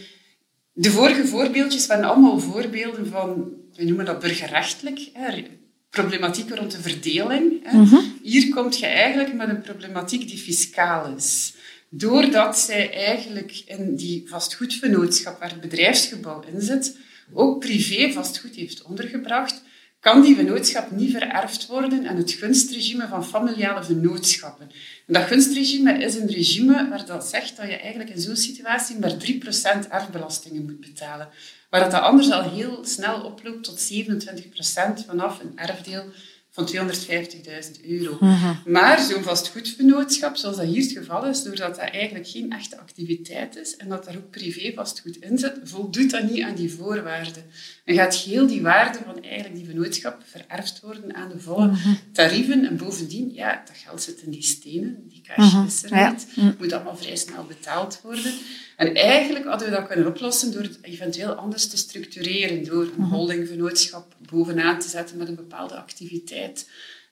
de 0.74 0.92
vorige 0.92 1.28
voorbeeldjes 1.28 1.88
waren 1.88 2.04
allemaal 2.04 2.40
voorbeelden 2.40 3.08
van, 3.08 3.54
we 3.76 3.84
noemen 3.84 4.06
dat 4.06 4.20
burgerrechtelijk, 4.20 5.10
hè, 5.14 5.44
problematiek 5.90 6.50
rond 6.50 6.72
de 6.72 6.82
verdeling. 6.82 7.64
Hè. 7.64 7.78
Mhm. 7.78 7.98
Hier 8.24 8.50
komt 8.50 8.80
je 8.80 8.86
eigenlijk 8.86 9.34
met 9.34 9.50
een 9.50 9.62
problematiek 9.62 10.28
die 10.28 10.38
fiscaal 10.38 11.16
is. 11.16 11.54
Doordat 11.90 12.60
zij 12.60 12.94
eigenlijk 12.94 13.62
in 13.66 13.96
die 13.96 14.24
vastgoedvennootschap 14.28 15.40
waar 15.40 15.50
het 15.50 15.62
bedrijfsgebouw 15.62 16.44
in 16.54 16.62
zit, 16.62 16.98
ook 17.34 17.60
privé 17.60 18.12
vastgoed 18.12 18.56
heeft 18.56 18.82
ondergebracht, 18.82 19.62
kan 20.00 20.22
die 20.22 20.36
vennootschap 20.36 20.92
niet 20.92 21.12
vererfd 21.12 21.68
worden 21.68 22.06
en 22.06 22.18
het 22.18 22.32
gunstregime 22.32 23.08
van 23.08 23.26
familiale 23.26 23.84
vennootschappen. 23.84 24.70
En 25.08 25.14
dat 25.14 25.24
gunstregime 25.24 26.04
is 26.04 26.16
een 26.16 26.30
regime 26.30 26.90
waar 26.90 27.06
dat 27.06 27.26
zegt 27.26 27.58
dat 27.58 27.66
je 27.66 27.78
eigenlijk 27.78 28.10
in 28.10 28.22
zo'n 28.22 28.36
situatie 28.36 29.00
maar 29.00 29.14
3% 29.86 29.90
erfbelastingen 29.90 30.66
moet 30.66 30.80
betalen. 30.80 31.30
Waar 31.70 31.90
dat 31.90 32.02
anders 32.02 32.32
al 32.32 32.50
heel 32.50 32.86
snel 32.86 33.22
oploopt 33.22 33.64
tot 33.64 33.92
27% 33.94 35.06
vanaf 35.08 35.40
een 35.40 35.58
erfdeel 35.58 36.04
van 36.60 36.92
250.000 36.92 37.86
euro. 37.88 38.18
Mhm. 38.20 38.54
Maar 38.66 39.00
zo'n 39.00 39.24
vastgoedvennootschap, 39.24 40.36
zoals 40.36 40.56
dat 40.56 40.66
hier 40.66 40.82
het 40.82 40.92
geval 40.92 41.26
is, 41.26 41.44
doordat 41.44 41.76
dat 41.76 41.86
eigenlijk 41.86 42.28
geen 42.28 42.52
echte 42.52 42.78
activiteit 42.80 43.56
is 43.56 43.78
en 43.78 43.90
dat 43.90 44.06
daar 44.06 44.16
ook 44.16 44.30
privé 44.30 44.72
vastgoed 44.76 45.18
in 45.18 45.38
zit, 45.38 45.60
voldoet 45.64 46.12
dat 46.12 46.30
niet 46.30 46.44
aan 46.44 46.56
die 46.56 46.74
voorwaarden. 46.74 47.44
En 47.86 47.96
gaat 47.96 48.16
heel 48.16 48.48
die 48.48 48.62
waarde 48.62 49.00
van 49.06 49.24
eigenlijk 49.24 49.56
die 49.56 49.66
vennootschap 49.66 50.22
vererfd 50.26 50.82
worden 50.82 51.16
aan 51.16 51.30
de 51.30 51.40
volle 51.40 51.68
mhm. 51.68 51.94
tarieven. 52.12 52.66
En 52.66 52.78
bovendien, 52.78 53.34
ja, 53.34 53.64
dat 53.66 53.76
geld 53.78 54.02
zit 54.02 54.22
in 54.22 54.32
die 54.32 54.44
stenen, 54.44 55.04
die 55.08 55.22
cash 55.22 55.54
mhm. 55.54 55.66
is 55.66 55.84
er 55.84 56.12
niet. 56.12 56.28
Het 56.36 56.60
moet 56.60 56.74
allemaal 56.74 56.98
vrij 56.98 57.16
snel 57.16 57.46
betaald 57.46 58.00
worden. 58.04 58.34
En 58.78 58.96
eigenlijk 58.96 59.46
hadden 59.46 59.70
we 59.70 59.76
dat 59.76 59.88
kunnen 59.88 60.08
oplossen 60.08 60.52
door 60.52 60.62
het 60.62 60.78
eventueel 60.82 61.34
anders 61.34 61.68
te 61.68 61.78
structureren, 61.78 62.66
door 62.66 62.90
een 62.98 63.04
holdingvennootschap 63.04 64.16
bovenaan 64.30 64.80
te 64.80 64.90
zetten 64.90 65.18
met 65.18 65.28
een 65.28 65.36
bepaalde 65.36 65.76
activiteit. 65.76 66.49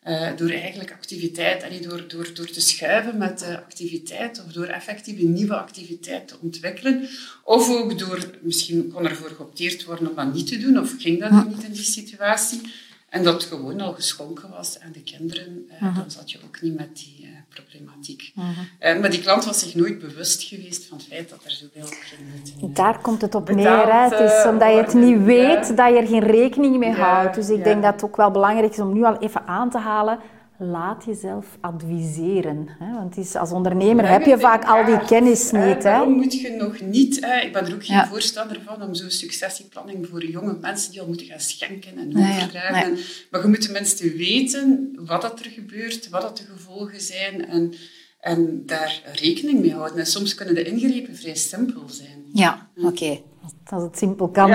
Uh, 0.07 0.29
door 0.37 0.49
eigenlijk 0.49 0.91
activiteit, 0.91 1.63
en 1.63 1.81
door, 1.81 2.07
door, 2.07 2.33
door 2.33 2.49
te 2.49 2.61
schuiven 2.61 3.17
met 3.17 3.39
de 3.39 3.57
activiteit 3.57 4.43
of 4.45 4.51
door 4.51 4.65
effectief 4.65 5.19
een 5.19 5.33
nieuwe 5.33 5.55
activiteit 5.55 6.27
te 6.27 6.35
ontwikkelen. 6.41 7.09
Of 7.43 7.69
ook 7.69 7.99
door, 7.99 8.19
misschien 8.41 8.91
kon 8.91 9.07
ervoor 9.07 9.29
geopteerd 9.29 9.83
worden 9.83 10.09
om 10.09 10.15
dat 10.15 10.33
niet 10.33 10.47
te 10.47 10.57
doen, 10.57 10.79
of 10.79 10.95
ging 10.99 11.19
dat 11.19 11.47
niet 11.47 11.63
in 11.63 11.71
die 11.71 11.83
situatie. 11.83 12.61
En 13.09 13.23
dat 13.23 13.43
gewoon 13.43 13.81
al 13.81 13.93
geschonken 13.93 14.49
was 14.49 14.79
aan 14.79 14.91
de 14.91 15.01
kinderen, 15.01 15.69
uh, 15.81 15.95
dan 15.95 16.11
zat 16.11 16.31
je 16.31 16.39
ook 16.45 16.61
niet 16.61 16.77
met 16.77 16.95
die 16.95 17.19
uh, 17.21 17.29
problematiek. 17.49 18.33
Uh, 18.37 18.99
maar 18.99 19.09
die 19.09 19.21
klant 19.21 19.45
was 19.45 19.59
zich 19.59 19.75
nooit 19.75 19.99
bewust 19.99 20.43
geweest 20.43 20.85
van 20.85 20.97
het 20.97 21.07
feit 21.07 21.29
dat 21.29 21.39
er 21.43 21.51
zoveel 21.51 21.89
kinderen... 22.09 22.73
Daar 22.73 23.01
komt 23.01 23.21
het 23.21 23.35
op 23.35 23.49
neer. 23.49 23.93
Hè? 23.93 24.09
Het 24.09 24.19
is 24.19 24.45
omdat 24.45 24.71
je 24.71 24.77
het 24.77 24.93
niet 24.93 25.23
weet, 25.23 25.77
dat 25.77 25.89
je 25.89 25.99
er 25.99 26.07
geen 26.07 26.23
rekening 26.23 26.77
mee 26.77 26.93
houdt. 26.93 27.35
Dus 27.35 27.49
ik 27.49 27.63
denk 27.63 27.83
dat 27.83 27.93
het 27.93 28.03
ook 28.03 28.15
wel 28.15 28.31
belangrijk 28.31 28.71
is 28.71 28.79
om 28.79 28.93
nu 28.93 29.03
al 29.03 29.17
even 29.17 29.47
aan 29.47 29.69
te 29.69 29.77
halen 29.77 30.19
laat 30.59 31.05
jezelf 31.05 31.57
adviseren. 31.61 32.67
Hè? 32.79 32.93
Want 32.93 33.17
is, 33.17 33.35
als 33.35 33.51
ondernemer 33.51 34.09
heb 34.09 34.25
je 34.25 34.39
vaak 34.39 34.63
al 34.65 34.85
die 34.85 35.05
kennis 35.05 35.51
niet. 35.51 35.83
Hè? 35.83 36.05
Moet 36.05 36.39
je 36.39 36.49
nog 36.49 36.81
niet... 36.81 37.25
Hè? 37.25 37.39
Ik 37.39 37.53
ben 37.53 37.65
er 37.65 37.73
ook 37.73 37.85
geen 37.85 38.05
voorstander 38.05 38.61
van 38.65 38.81
om 38.81 38.95
zo'n 38.95 39.09
successieplanning 39.09 40.07
voor 40.07 40.25
jonge 40.25 40.57
mensen 40.61 40.91
die 40.91 41.01
al 41.01 41.07
moeten 41.07 41.25
gaan 41.25 41.39
schenken 41.39 41.97
en 41.97 42.17
overdragen. 42.17 42.97
Maar 43.31 43.41
je 43.41 43.47
moet 43.47 43.61
tenminste 43.61 44.11
weten 44.15 44.97
wat 45.05 45.21
dat 45.21 45.39
er 45.39 45.51
gebeurt, 45.51 46.09
wat 46.09 46.21
dat 46.21 46.37
de 46.37 46.43
gevolgen 46.43 47.01
zijn 47.01 47.47
en, 47.47 47.73
en 48.19 48.63
daar 48.65 49.01
rekening 49.13 49.59
mee 49.59 49.73
houden. 49.73 49.97
En 49.97 50.05
soms 50.05 50.35
kunnen 50.35 50.55
de 50.55 50.63
ingrepen 50.63 51.15
vrij 51.15 51.35
simpel 51.35 51.83
zijn. 51.89 52.25
Ja, 52.33 52.69
oké. 52.75 53.19
Als 53.69 53.83
het 53.83 53.97
simpel 53.97 54.27
kan. 54.29 54.49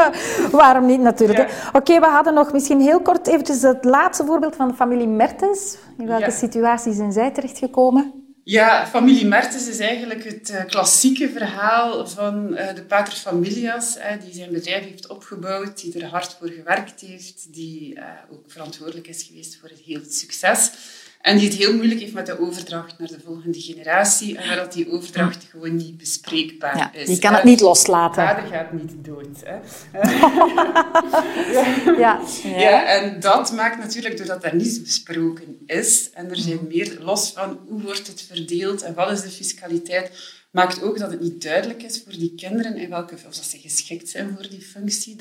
Waarom 0.52 0.86
niet 0.86 1.00
natuurlijk. 1.00 1.70
Oké, 1.72 2.00
we 2.00 2.06
hadden 2.06 2.34
nog 2.34 2.52
misschien 2.52 2.80
heel 2.80 3.00
kort 3.00 3.26
eventjes 3.26 3.62
het 3.62 3.84
laatste 3.84 4.24
voorbeeld 4.24 4.56
van 4.56 4.68
de 4.68 4.74
familie 4.74 5.08
Mertens. 5.08 5.76
In 5.98 6.06
welke 6.06 6.30
situatie 6.30 6.92
zijn 6.92 7.12
zij 7.12 7.30
terechtgekomen? 7.30 8.20
Ja, 8.44 8.86
familie 8.86 9.26
Mertens 9.26 9.68
is 9.68 9.78
eigenlijk 9.78 10.24
het 10.24 10.50
uh, 10.50 10.64
klassieke 10.64 11.28
verhaal 11.28 12.06
van 12.06 12.52
uh, 12.52 12.74
de 12.74 12.82
pater 12.82 13.12
familias, 13.12 13.98
die 14.24 14.34
zijn 14.34 14.52
bedrijf 14.52 14.84
heeft 14.84 15.08
opgebouwd, 15.08 15.80
die 15.80 16.00
er 16.00 16.08
hard 16.08 16.36
voor 16.38 16.48
gewerkt 16.48 17.00
heeft, 17.00 17.52
die 17.52 17.94
eh, 17.94 18.04
ook 18.30 18.44
verantwoordelijk 18.46 19.06
is 19.06 19.22
geweest 19.22 19.58
voor 19.60 19.68
het 19.68 19.78
hele 19.78 20.04
succes. 20.08 20.72
En 21.20 21.38
die 21.38 21.48
het 21.48 21.58
heel 21.58 21.74
moeilijk 21.74 22.00
heeft 22.00 22.12
met 22.12 22.26
de 22.26 22.40
overdracht 22.40 22.98
naar 22.98 23.08
de 23.08 23.20
volgende 23.24 23.60
generatie. 23.60 24.36
En 24.36 24.48
waar 24.48 24.56
dat 24.56 24.72
die 24.72 24.90
overdracht 24.90 25.46
gewoon 25.50 25.76
niet 25.76 25.96
bespreekbaar 25.96 26.76
ja, 26.76 26.92
is. 26.92 27.06
Die 27.06 27.18
kan 27.18 27.34
het 27.34 27.44
niet 27.44 27.60
loslaten. 27.60 28.26
Vader 28.26 28.50
gaat 28.50 28.72
niet 28.72 29.04
dood. 29.04 29.42
Hè. 29.44 29.58
ja, 32.00 32.20
ja. 32.44 32.58
ja, 32.58 32.86
en 32.86 33.20
dat 33.20 33.52
maakt 33.52 33.78
natuurlijk, 33.78 34.16
doordat 34.16 34.44
er 34.44 34.54
niets 34.54 34.82
besproken 34.82 35.58
is, 35.66 36.10
en 36.12 36.30
er 36.30 36.36
zijn 36.36 36.66
meer 36.68 36.96
los 37.00 37.30
van 37.30 37.58
hoe 37.68 37.82
wordt 37.82 38.06
het 38.06 38.22
verdeeld 38.22 38.82
en 38.82 38.94
wat 38.94 39.10
is 39.10 39.22
de 39.22 39.30
fiscaliteit, 39.30 40.10
maakt 40.50 40.82
ook 40.82 40.98
dat 40.98 41.10
het 41.10 41.20
niet 41.20 41.42
duidelijk 41.42 41.82
is 41.82 42.02
voor 42.04 42.12
die 42.12 42.34
kinderen 42.34 42.76
in 42.76 42.88
welke, 42.88 43.14
of 43.14 43.22
dat 43.22 43.44
ze 43.44 43.58
geschikt 43.58 44.08
zijn 44.08 44.34
voor 44.34 44.48
die 44.48 44.60
functie, 44.60 45.16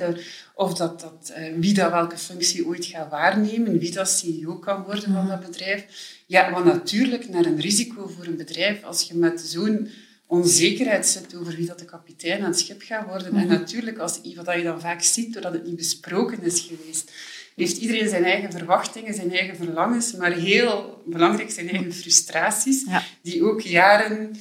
of 0.55 0.73
dat, 0.73 0.99
dat, 0.99 1.33
uh, 1.37 1.53
wie 1.55 1.73
dat 1.73 1.91
welke 1.91 2.17
functie 2.17 2.65
ooit 2.67 2.85
gaat 2.85 3.09
waarnemen, 3.09 3.79
wie 3.79 3.91
dat 3.91 4.09
CEO 4.09 4.55
kan 4.55 4.83
worden 4.83 5.03
van 5.03 5.13
mhm. 5.13 5.27
dat 5.27 5.45
bedrijf. 5.45 5.85
Ja, 6.25 6.51
wat 6.51 6.65
natuurlijk 6.65 7.29
naar 7.29 7.45
een 7.45 7.59
risico 7.59 8.07
voor 8.07 8.25
een 8.25 8.37
bedrijf, 8.37 8.83
als 8.83 9.01
je 9.01 9.15
met 9.15 9.41
zo'n 9.41 9.89
onzekerheid 10.27 11.07
zit 11.07 11.35
over 11.35 11.55
wie 11.55 11.65
dat 11.65 11.79
de 11.79 11.85
kapitein 11.85 12.41
aan 12.41 12.49
het 12.49 12.59
schip 12.59 12.81
gaat 12.81 13.07
worden. 13.07 13.35
En 13.35 13.45
mhm. 13.45 13.47
natuurlijk, 13.47 13.97
als, 13.97 14.19
wat 14.35 14.55
je 14.55 14.63
dan 14.63 14.81
vaak 14.81 15.01
ziet, 15.01 15.33
doordat 15.33 15.53
het 15.53 15.65
niet 15.65 15.75
besproken 15.75 16.43
is 16.43 16.59
geweest, 16.59 17.11
heeft 17.55 17.77
iedereen 17.77 18.09
zijn 18.09 18.23
eigen 18.23 18.51
verwachtingen, 18.51 19.13
zijn 19.13 19.31
eigen 19.31 19.55
verlangens, 19.55 20.13
maar 20.13 20.31
heel 20.31 21.01
belangrijk 21.05 21.51
zijn 21.51 21.69
eigen 21.69 21.93
frustraties, 21.93 22.85
die 23.21 23.43
ook 23.43 23.61
jaren 23.61 24.35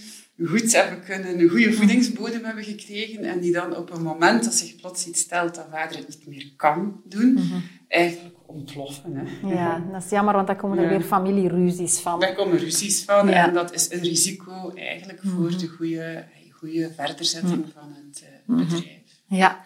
goed 0.46 0.72
hebben 0.72 1.04
kunnen, 1.04 1.40
een 1.40 1.48
goede 1.48 1.72
voedingsbodem 1.72 2.44
hebben 2.44 2.64
gekregen 2.64 3.24
en 3.24 3.40
die 3.40 3.52
dan 3.52 3.76
op 3.76 3.90
een 3.94 4.02
moment 4.02 4.44
dat 4.44 4.54
zich 4.54 4.76
plots 4.76 5.06
iets 5.06 5.20
stelt 5.20 5.54
dat 5.54 5.66
vader 5.70 5.96
het 5.96 6.08
niet 6.08 6.26
meer 6.26 6.52
kan 6.56 7.00
doen, 7.04 7.32
mhm. 7.32 7.58
eigenlijk 7.88 8.34
ontploffen. 8.46 9.14
Hè. 9.14 9.48
Ja, 9.54 9.84
dat 9.92 10.04
is 10.04 10.10
jammer, 10.10 10.34
want 10.34 10.46
dan 10.46 10.56
komen 10.56 10.78
er 10.78 10.88
weer 10.88 11.00
familieruzies 11.00 11.98
van. 11.98 12.20
Daar 12.20 12.34
komen 12.34 12.58
ruzies 12.58 13.04
van 13.04 13.28
en 13.28 13.54
dat 13.54 13.74
is 13.74 13.92
een 13.92 14.02
risico 14.02 14.72
eigenlijk 14.74 15.20
voor 15.22 15.50
mhm. 15.50 15.58
de 15.58 15.68
goede, 15.68 16.24
goede 16.50 16.92
verderzetting 16.96 17.64
mhm. 17.64 17.70
van 17.74 17.94
het 17.94 18.24
uh, 18.46 18.56
bedrijf. 18.56 18.98
Ja. 19.26 19.64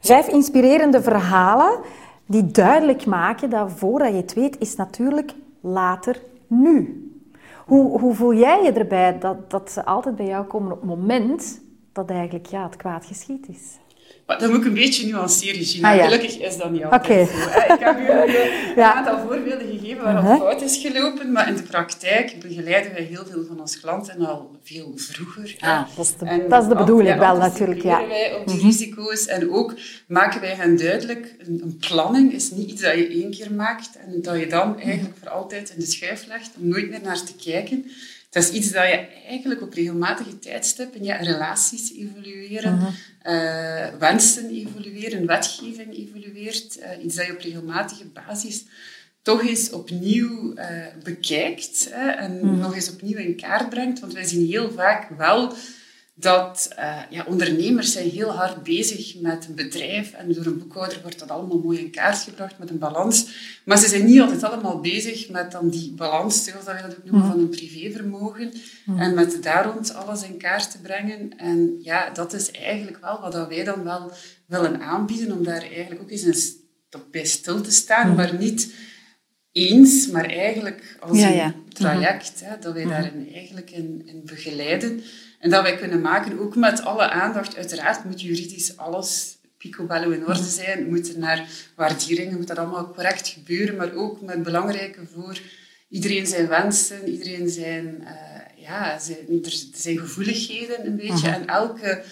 Vijf 0.00 0.28
inspirerende 0.28 1.02
verhalen 1.02 1.80
die 2.26 2.50
duidelijk 2.50 3.06
maken 3.06 3.50
dat 3.50 3.72
voordat 3.72 4.08
je 4.08 4.16
het 4.16 4.34
weet, 4.34 4.56
is 4.58 4.76
natuurlijk 4.76 5.32
later 5.60 6.22
nu. 6.46 7.08
Hoe, 7.66 8.00
hoe 8.00 8.14
voel 8.14 8.34
jij 8.34 8.62
je 8.62 8.72
erbij 8.72 9.18
dat, 9.18 9.50
dat 9.50 9.70
ze 9.70 9.84
altijd 9.84 10.16
bij 10.16 10.26
jou 10.26 10.46
komen 10.46 10.72
op 10.72 10.80
het 10.80 10.88
moment 10.88 11.60
dat 11.92 12.10
eigenlijk 12.10 12.46
ja, 12.46 12.62
het 12.62 12.76
kwaad 12.76 13.06
geschied 13.06 13.48
is? 13.48 13.78
Maar 14.26 14.38
dat 14.38 14.50
moet 14.50 14.58
ik 14.58 14.64
een 14.64 14.74
beetje 14.74 15.06
nuanceren, 15.06 15.64
Gina. 15.64 15.92
Ah, 15.92 16.04
Gelukkig 16.04 16.38
is 16.38 16.56
dat 16.56 16.70
niet 16.70 16.84
altijd 16.84 17.28
zo. 17.28 17.36
Ik 17.74 17.80
heb 17.80 17.98
u 17.98 18.08
een 18.80 18.82
aantal 18.82 19.18
voorbeelden 19.18 19.68
gegeven 19.68 20.02
waar 20.04 20.24
uh 20.24 20.36
fout 20.36 20.62
is 20.62 20.76
gelopen, 20.76 21.32
maar 21.32 21.48
in 21.48 21.56
de 21.56 21.62
praktijk 21.62 22.34
begeleiden 22.40 22.92
wij 22.92 23.02
heel 23.02 23.26
veel 23.26 23.44
van 23.48 23.60
onze 23.60 23.80
klanten 23.80 24.26
al 24.26 24.50
veel 24.62 24.92
vroeger. 24.96 25.56
Ah, 25.60 25.82
dat 25.96 26.04
is 26.04 26.16
de, 26.16 26.46
dat 26.48 26.62
is 26.62 26.68
de 26.68 26.74
bedoeling 26.74 27.18
wel 27.18 27.36
natuurlijk. 27.36 27.82
Ja. 27.82 28.06
wij 28.06 28.34
op 28.34 28.46
die 28.46 28.56
mhm. 28.56 28.66
risico's 28.66 29.26
en 29.26 29.50
ook 29.52 29.74
maken 30.06 30.40
wij 30.40 30.54
hen 30.54 30.76
duidelijk, 30.76 31.34
een, 31.38 31.60
een, 31.62 31.76
planning 31.76 32.32
is 32.32 32.50
niet 32.50 32.70
iets 32.70 32.82
dat 32.82 32.94
je 32.94 33.08
één 33.08 33.30
keer 33.30 33.52
maakt 33.52 33.90
en 34.06 34.22
dat 34.22 34.38
je 34.38 34.46
dan 34.46 34.80
eigenlijk 34.80 35.16
voor 35.18 35.28
altijd 35.28 35.70
in 35.70 35.80
de 35.80 35.86
schuif 35.86 36.26
legt 36.26 36.50
om 36.60 36.68
nooit 36.68 36.90
meer 36.90 37.00
naar 37.02 37.24
te 37.24 37.34
kijken. 37.44 37.90
Dat 38.34 38.42
is 38.42 38.50
iets 38.50 38.70
dat 38.70 38.82
je 38.82 39.06
eigenlijk 39.28 39.62
op 39.62 39.72
regelmatige 39.72 40.38
tijdstippen, 40.38 41.04
ja, 41.04 41.16
relaties 41.16 41.92
evolueren, 41.96 42.74
mhm. 42.74 42.86
uh, 43.34 43.98
wensen 43.98 44.50
evolueren, 44.50 45.26
wetgeving 45.26 45.96
evolueert. 45.96 46.78
Uh, 46.78 47.04
iets 47.04 47.16
dat 47.16 47.26
je 47.26 47.32
op 47.32 47.40
regelmatige 47.40 48.04
basis 48.04 48.64
toch 49.22 49.46
eens 49.46 49.70
opnieuw 49.70 50.52
uh, 50.54 50.64
bekijkt 51.02 51.88
hè, 51.90 52.08
en 52.08 52.36
mhm. 52.36 52.58
nog 52.58 52.74
eens 52.74 52.90
opnieuw 52.90 53.18
in 53.18 53.36
kaart 53.36 53.68
brengt. 53.68 54.00
Want 54.00 54.12
wij 54.12 54.24
zien 54.24 54.46
heel 54.46 54.70
vaak 54.72 55.08
wel 55.18 55.52
dat 56.16 56.68
uh, 56.78 56.98
ja, 57.10 57.24
ondernemers 57.28 57.92
zijn 57.92 58.10
heel 58.10 58.30
hard 58.30 58.62
bezig 58.62 59.20
met 59.20 59.46
een 59.48 59.54
bedrijf 59.54 60.12
en 60.12 60.32
door 60.32 60.46
een 60.46 60.58
boekhouder 60.58 60.98
wordt 61.02 61.18
dat 61.18 61.30
allemaal 61.30 61.58
mooi 61.58 61.78
in 61.78 61.90
kaart 61.90 62.18
gebracht 62.18 62.58
met 62.58 62.70
een 62.70 62.78
balans. 62.78 63.26
Maar 63.64 63.78
ze 63.78 63.88
zijn 63.88 64.04
niet 64.04 64.20
altijd 64.20 64.42
allemaal 64.42 64.80
bezig 64.80 65.28
met 65.28 65.52
dan 65.52 65.68
die 65.68 65.92
balans, 65.92 66.44
zoals 66.44 66.64
dat 66.64 66.74
we 66.74 66.82
dat 66.82 66.96
ook 66.96 67.04
noemen, 67.04 67.30
van 67.30 67.38
een 67.38 67.48
privévermogen. 67.48 68.52
En 68.96 69.14
met 69.14 69.42
daar 69.42 69.64
rond 69.64 69.94
alles 69.94 70.22
in 70.22 70.38
kaart 70.38 70.70
te 70.70 70.80
brengen. 70.80 71.38
En 71.38 71.78
ja, 71.82 72.10
dat 72.10 72.32
is 72.32 72.50
eigenlijk 72.50 72.98
wel 73.00 73.20
wat 73.20 73.48
wij 73.48 73.64
dan 73.64 73.84
wel 73.84 74.12
willen 74.46 74.80
aanbieden, 74.80 75.36
om 75.36 75.44
daar 75.44 75.62
eigenlijk 75.62 76.00
ook 76.00 76.10
eens 76.10 76.52
bij 77.10 77.24
stil 77.24 77.60
te 77.60 77.70
staan, 77.70 78.14
maar 78.14 78.34
niet 78.38 78.72
eens, 79.52 80.06
maar 80.06 80.24
eigenlijk 80.24 80.96
als 81.00 81.20
een 81.20 81.54
traject, 81.74 82.40
hè, 82.44 82.58
dat 82.60 82.72
wij 82.72 82.84
daarin 82.84 83.30
eigenlijk 83.34 83.70
in, 83.70 84.02
in 84.06 84.22
begeleiden. 84.24 85.02
En 85.38 85.50
dat 85.50 85.62
wij 85.62 85.76
kunnen 85.76 86.00
maken, 86.00 86.38
ook 86.38 86.56
met 86.56 86.82
alle 86.82 87.10
aandacht. 87.10 87.56
Uiteraard 87.56 88.04
moet 88.04 88.20
juridisch 88.20 88.76
alles 88.76 89.36
picobello 89.58 90.10
in 90.10 90.26
orde 90.26 90.42
zijn. 90.42 90.88
Moet 90.88 91.12
er 91.12 91.18
naar 91.18 91.48
waarderingen, 91.76 92.36
moet 92.36 92.46
dat 92.46 92.58
allemaal 92.58 92.90
correct 92.90 93.28
gebeuren. 93.28 93.76
Maar 93.76 93.94
ook 93.94 94.20
met 94.20 94.42
belangrijke 94.42 95.06
voor 95.12 95.40
iedereen 95.88 96.26
zijn 96.26 96.48
wensen, 96.48 97.08
iedereen 97.08 97.48
zijn, 97.48 97.98
uh, 98.00 98.64
ja, 98.64 98.98
zijn, 98.98 99.44
zijn 99.74 99.98
gevoeligheden 99.98 100.86
een 100.86 100.96
beetje. 100.96 101.28
En 101.28 101.46
elke 101.46 102.02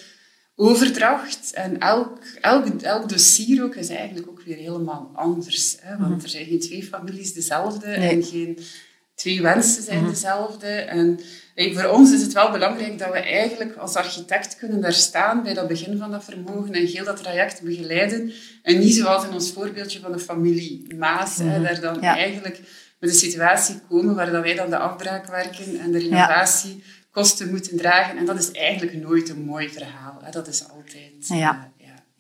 overdracht 0.55 1.53
en 1.53 1.79
elk, 1.79 2.19
elk, 2.41 2.83
elk 2.83 3.09
dossier 3.09 3.63
ook 3.63 3.75
is 3.75 3.89
eigenlijk 3.89 4.29
ook 4.29 4.43
weer 4.43 4.57
helemaal 4.57 5.11
anders. 5.15 5.77
Hè? 5.81 5.97
Want 5.97 6.15
mhm. 6.15 6.23
er 6.23 6.29
zijn 6.29 6.47
geen 6.47 6.61
twee 6.61 6.83
families 6.83 7.33
dezelfde 7.33 7.87
en 7.87 8.23
geen 8.23 8.59
twee 9.15 9.43
wensen 9.43 9.83
zijn 9.83 10.01
mhm. 10.01 10.11
dezelfde. 10.11 10.67
En 10.67 11.21
voor 11.55 11.85
ons 11.85 12.13
is 12.13 12.23
het 12.23 12.33
wel 12.33 12.51
belangrijk 12.51 12.99
dat 12.99 13.13
we 13.13 13.19
eigenlijk 13.19 13.77
als 13.77 13.95
architect 13.95 14.57
kunnen 14.57 14.81
daar 14.81 14.93
staan 14.93 15.43
bij 15.43 15.55
dat 15.55 15.69
begin 15.69 15.99
van 15.99 16.11
dat 16.11 16.25
vermogen 16.25 16.73
en 16.73 16.87
heel 16.87 17.05
dat 17.05 17.17
traject 17.17 17.63
begeleiden. 17.63 18.33
En 18.63 18.79
niet 18.79 18.95
zoals 18.95 19.25
in 19.25 19.33
ons 19.33 19.53
voorbeeldje 19.53 20.01
van 20.01 20.13
de 20.13 20.19
familie 20.19 20.95
Maas, 20.99 21.37
hè, 21.37 21.45
mhm. 21.59 21.63
daar 21.63 21.81
dan 21.81 22.01
eigenlijk 22.01 22.61
met 22.99 23.11
een 23.11 23.17
situatie 23.17 23.81
komen 23.89 24.15
waar 24.15 24.31
dat 24.31 24.43
wij 24.43 24.55
dan 24.55 24.71
de 24.71 24.79
afbraak 24.79 25.27
werken 25.27 25.81
en 25.81 25.93
de 25.93 25.99
renovatie 25.99 26.83
kosten 27.11 27.51
moeten 27.51 27.77
dragen. 27.77 28.19
En 28.19 28.25
dat 28.25 28.39
is 28.39 28.51
eigenlijk 28.51 29.03
nooit 29.03 29.29
een 29.29 29.45
mooi 29.45 29.69
verhaal. 29.69 30.19
Hè. 30.23 30.31
Dat 30.31 30.49
is 30.49 30.69
altijd... 30.69 31.29
Ja. 31.29 31.73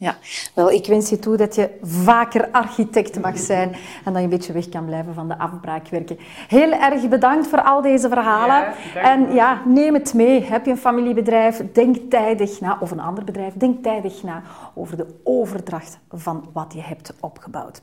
Ja, 0.03 0.17
wel, 0.55 0.71
ik 0.71 0.87
wens 0.87 1.11
je 1.11 1.19
toe 1.19 1.37
dat 1.37 1.55
je 1.55 1.71
vaker 1.83 2.49
architect 2.51 3.21
mag 3.21 3.39
zijn 3.39 3.69
en 4.05 4.13
dat 4.13 4.17
je 4.17 4.23
een 4.23 4.29
beetje 4.29 4.53
weg 4.53 4.69
kan 4.69 4.85
blijven 4.85 5.15
van 5.15 5.29
de 5.29 5.39
afbraakwerken. 5.39 6.19
Heel 6.49 6.73
erg 6.73 7.09
bedankt 7.09 7.47
voor 7.47 7.63
al 7.63 7.83
deze 7.83 8.09
verhalen. 8.09 8.73
en 8.95 9.35
ja, 9.35 9.63
neem 9.65 9.95
het 9.95 10.15
mee. 10.15 10.43
Heb 10.43 10.65
je 10.65 10.71
een 10.71 10.79
familiebedrijf, 10.79 11.63
denk 11.73 11.97
tijdig 12.11 12.61
na, 12.61 12.77
of 12.81 12.91
een 12.91 13.01
ander 13.01 13.25
bedrijf, 13.25 13.53
denk 13.55 13.83
tijdig 13.83 14.23
na 14.23 14.43
over 14.75 14.97
de 14.97 15.07
overdracht 15.25 15.99
van 16.11 16.49
wat 16.53 16.73
je 16.73 16.81
hebt 16.81 17.15
opgebouwd. 17.21 17.83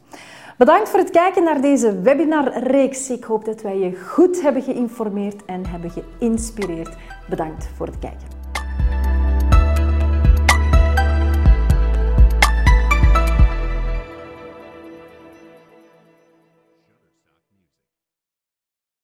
Bedankt 0.58 0.90
voor 0.90 1.00
het 1.00 1.10
kijken 1.10 1.44
naar 1.44 1.62
deze 1.62 2.02
webinarreeks. 2.02 3.10
Ik 3.10 3.24
hoop 3.24 3.46
dat 3.46 3.62
wij 3.62 3.78
je 3.78 4.06
goed 4.08 4.42
hebben 4.42 4.62
geïnformeerd 4.62 5.46
en 5.46 5.66
hebben 5.66 5.92
geïnspireerd. 5.92 6.96
Bedankt 7.30 7.70
voor 7.76 7.86
het 7.86 8.00
kijken. 8.00 8.39